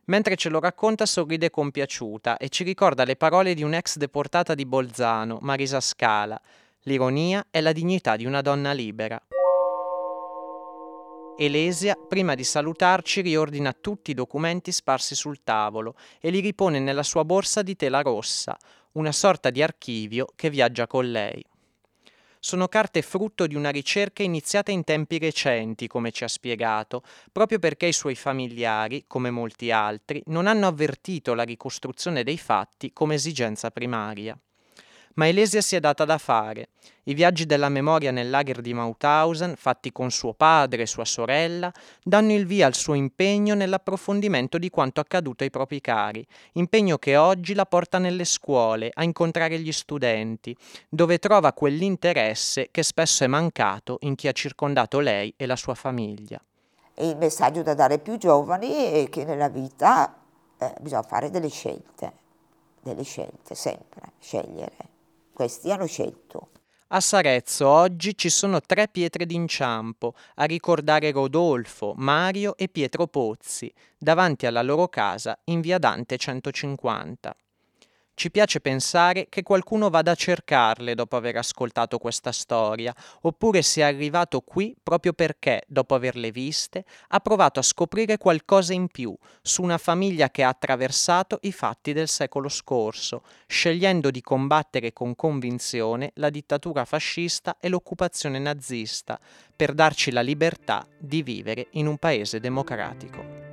Mentre 0.05 0.37
ce 0.37 0.47
lo 0.47 0.61
racconta 0.61 1.05
sorride 1.05 1.49
compiaciuta 1.49 2.37
e 2.37 2.47
ci 2.47 2.63
ricorda 2.63 3.03
le 3.03 3.17
parole 3.17 3.53
di 3.53 3.63
un'ex 3.63 3.97
deportata 3.97 4.55
di 4.55 4.65
Bolzano, 4.65 5.37
Marisa 5.41 5.81
Scala. 5.81 6.39
L'ironia 6.83 7.47
è 7.51 7.59
la 7.59 7.73
dignità 7.73 8.15
di 8.15 8.25
una 8.25 8.39
donna 8.39 8.71
libera. 8.71 9.21
Elesia, 11.37 11.95
prima 11.95 12.33
di 12.33 12.45
salutarci, 12.45 13.19
riordina 13.19 13.73
tutti 13.73 14.11
i 14.11 14.13
documenti 14.13 14.71
sparsi 14.71 15.13
sul 15.13 15.43
tavolo 15.43 15.95
e 16.21 16.29
li 16.29 16.39
ripone 16.39 16.79
nella 16.79 17.03
sua 17.03 17.25
borsa 17.25 17.61
di 17.61 17.75
tela 17.75 17.99
rossa, 17.99 18.57
una 18.93 19.11
sorta 19.11 19.49
di 19.49 19.61
archivio 19.61 20.27
che 20.33 20.49
viaggia 20.49 20.87
con 20.87 21.11
lei. 21.11 21.43
Sono 22.39 22.67
carte 22.67 23.01
frutto 23.01 23.47
di 23.47 23.55
una 23.55 23.69
ricerca 23.69 24.23
iniziata 24.23 24.71
in 24.71 24.83
tempi 24.83 25.17
recenti, 25.17 25.87
come 25.87 26.11
ci 26.11 26.23
ha 26.23 26.27
spiegato, 26.27 27.03
proprio 27.31 27.59
perché 27.59 27.87
i 27.87 27.93
suoi 27.93 28.15
familiari, 28.15 29.05
come 29.07 29.29
molti 29.31 29.71
altri, 29.71 30.21
non 30.27 30.47
hanno 30.47 30.67
avvertito 30.67 31.33
la 31.33 31.43
ricostruzione 31.43 32.23
dei 32.23 32.37
fatti 32.37 32.93
come 32.93 33.15
esigenza 33.15 33.71
primaria 33.71 34.39
ma 35.17 35.27
Elesia 35.27 35.61
si 35.61 35.75
è 35.75 35.79
data 35.79 36.05
da 36.05 36.17
fare. 36.17 36.69
I 37.03 37.13
viaggi 37.13 37.45
della 37.45 37.69
memoria 37.69 38.11
nel 38.11 38.29
lager 38.29 38.61
di 38.61 38.73
Mauthausen, 38.73 39.55
fatti 39.55 39.91
con 39.91 40.11
suo 40.11 40.33
padre 40.33 40.83
e 40.83 40.85
sua 40.85 41.05
sorella, 41.05 41.71
danno 42.03 42.33
il 42.33 42.45
via 42.45 42.67
al 42.67 42.75
suo 42.75 42.93
impegno 42.93 43.55
nell'approfondimento 43.55 44.57
di 44.57 44.69
quanto 44.69 44.99
accaduto 44.99 45.43
ai 45.43 45.49
propri 45.49 45.81
cari, 45.81 46.25
impegno 46.53 46.97
che 46.97 47.17
oggi 47.17 47.53
la 47.53 47.65
porta 47.65 47.97
nelle 47.97 48.25
scuole, 48.25 48.91
a 48.93 49.03
incontrare 49.03 49.59
gli 49.59 49.71
studenti, 49.71 50.55
dove 50.89 51.17
trova 51.17 51.53
quell'interesse 51.53 52.69
che 52.69 52.83
spesso 52.83 53.23
è 53.23 53.27
mancato 53.27 53.97
in 54.01 54.15
chi 54.15 54.27
ha 54.27 54.33
circondato 54.33 54.99
lei 54.99 55.33
e 55.35 55.45
la 55.45 55.55
sua 55.55 55.73
famiglia. 55.73 56.39
Il 56.95 57.15
messaggio 57.17 57.63
da 57.63 57.73
dare 57.73 57.95
ai 57.95 57.99
più 57.99 58.17
giovani 58.17 58.69
è 58.91 59.07
che 59.09 59.23
nella 59.23 59.49
vita 59.49 60.15
eh, 60.57 60.73
bisogna 60.79 61.03
fare 61.03 61.29
delle 61.29 61.49
scelte, 61.49 62.11
delle 62.81 63.03
scelte, 63.03 63.55
sempre, 63.55 64.11
scegliere 64.19 64.95
questi 65.37 65.69
hanno 65.69 65.85
scelto. 65.85 66.49
A 66.87 66.99
Sarezzo 66.99 67.67
oggi 67.67 68.17
ci 68.17 68.27
sono 68.27 68.59
tre 68.59 68.87
pietre 68.87 69.27
d'inciampo 69.27 70.15
a 70.37 70.45
ricordare 70.45 71.11
Rodolfo, 71.11 71.93
Mario 71.95 72.57
e 72.57 72.69
Pietro 72.69 73.05
Pozzi, 73.05 73.71
davanti 73.99 74.47
alla 74.47 74.63
loro 74.63 74.87
casa 74.87 75.37
in 75.45 75.61
via 75.61 75.77
Dante 75.77 76.17
150. 76.17 77.35
Ci 78.17 78.31
piace 78.31 78.59
pensare 78.61 79.27
che 79.29 79.43
qualcuno 79.43 79.91
vada 79.91 80.09
a 80.09 80.15
cercarle 80.15 80.95
dopo 80.95 81.15
aver 81.15 81.35
ascoltato 81.35 81.99
questa 81.99 82.31
storia, 82.31 82.91
oppure 83.21 83.61
sia 83.61 83.85
arrivato 83.85 84.41
qui 84.41 84.75
proprio 84.81 85.13
perché, 85.13 85.61
dopo 85.67 85.93
averle 85.93 86.31
viste, 86.31 86.83
ha 87.09 87.19
provato 87.19 87.59
a 87.59 87.61
scoprire 87.61 88.17
qualcosa 88.17 88.73
in 88.73 88.87
più 88.87 89.15
su 89.43 89.61
una 89.61 89.77
famiglia 89.77 90.31
che 90.31 90.41
ha 90.41 90.49
attraversato 90.49 91.37
i 91.43 91.51
fatti 91.51 91.93
del 91.93 92.07
secolo 92.07 92.49
scorso, 92.49 93.21
scegliendo 93.45 94.09
di 94.09 94.21
combattere 94.21 94.93
con 94.93 95.13
convinzione 95.13 96.09
la 96.15 96.31
dittatura 96.31 96.85
fascista 96.85 97.57
e 97.59 97.69
l'occupazione 97.69 98.39
nazista, 98.39 99.19
per 99.55 99.75
darci 99.75 100.09
la 100.09 100.21
libertà 100.21 100.87
di 100.97 101.21
vivere 101.21 101.67
in 101.73 101.85
un 101.85 101.99
paese 101.99 102.39
democratico. 102.39 103.46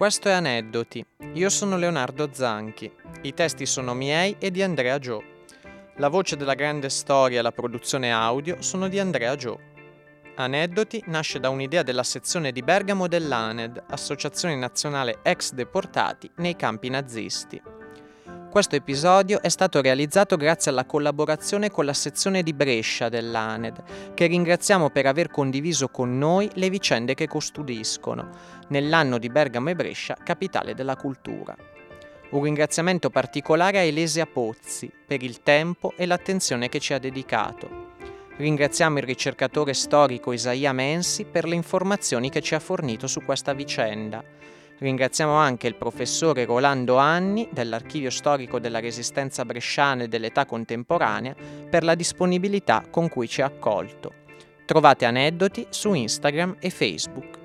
Questo 0.00 0.30
è 0.30 0.32
Aneddoti. 0.32 1.04
Io 1.34 1.50
sono 1.50 1.76
Leonardo 1.76 2.30
Zanchi. 2.32 2.90
I 3.20 3.34
testi 3.34 3.66
sono 3.66 3.92
miei 3.92 4.34
e 4.38 4.50
di 4.50 4.62
Andrea 4.62 4.98
Gio. 4.98 5.22
La 5.96 6.08
voce 6.08 6.38
della 6.38 6.54
grande 6.54 6.88
storia 6.88 7.40
e 7.40 7.42
la 7.42 7.52
produzione 7.52 8.10
audio 8.10 8.62
sono 8.62 8.88
di 8.88 8.98
Andrea 8.98 9.36
Gio. 9.36 9.60
Aneddoti 10.36 11.04
nasce 11.08 11.38
da 11.38 11.50
un'idea 11.50 11.82
della 11.82 12.02
sezione 12.02 12.50
di 12.50 12.62
Bergamo 12.62 13.08
dell'ANED, 13.08 13.84
Associazione 13.90 14.56
Nazionale 14.56 15.18
Ex 15.22 15.52
Deportati 15.52 16.30
nei 16.36 16.56
campi 16.56 16.88
nazisti. 16.88 17.60
Questo 18.50 18.74
episodio 18.74 19.40
è 19.42 19.48
stato 19.48 19.80
realizzato 19.80 20.34
grazie 20.34 20.72
alla 20.72 20.84
collaborazione 20.84 21.70
con 21.70 21.84
la 21.84 21.92
sezione 21.92 22.42
di 22.42 22.52
Brescia 22.52 23.08
dell'ANED, 23.08 24.12
che 24.12 24.26
ringraziamo 24.26 24.90
per 24.90 25.06
aver 25.06 25.30
condiviso 25.30 25.86
con 25.86 26.18
noi 26.18 26.50
le 26.54 26.68
vicende 26.68 27.14
che 27.14 27.28
custodiscono, 27.28 28.28
nell'anno 28.70 29.18
di 29.18 29.28
Bergamo 29.28 29.70
e 29.70 29.76
Brescia, 29.76 30.16
capitale 30.20 30.74
della 30.74 30.96
cultura. 30.96 31.56
Un 32.30 32.42
ringraziamento 32.42 33.08
particolare 33.08 33.78
a 33.78 33.82
Elesia 33.82 34.26
Pozzi 34.26 34.90
per 35.06 35.22
il 35.22 35.44
tempo 35.44 35.92
e 35.96 36.04
l'attenzione 36.06 36.68
che 36.68 36.80
ci 36.80 36.92
ha 36.92 36.98
dedicato. 36.98 37.94
Ringraziamo 38.36 38.98
il 38.98 39.04
ricercatore 39.04 39.74
storico 39.74 40.32
Isaia 40.32 40.72
Mensi 40.72 41.24
per 41.24 41.46
le 41.46 41.54
informazioni 41.54 42.30
che 42.30 42.40
ci 42.40 42.56
ha 42.56 42.60
fornito 42.60 43.06
su 43.06 43.22
questa 43.24 43.52
vicenda 43.52 44.24
Ringraziamo 44.80 45.34
anche 45.34 45.66
il 45.66 45.74
professore 45.74 46.46
Rolando 46.46 46.96
Anni 46.96 47.46
dell'Archivio 47.52 48.08
Storico 48.08 48.58
della 48.58 48.80
Resistenza 48.80 49.44
Bresciana 49.44 50.04
e 50.04 50.08
dell'Età 50.08 50.46
Contemporanea 50.46 51.34
per 51.68 51.84
la 51.84 51.94
disponibilità 51.94 52.84
con 52.90 53.10
cui 53.10 53.28
ci 53.28 53.42
ha 53.42 53.46
accolto. 53.46 54.14
Trovate 54.64 55.04
aneddoti 55.04 55.66
su 55.68 55.92
Instagram 55.92 56.56
e 56.60 56.70
Facebook. 56.70 57.39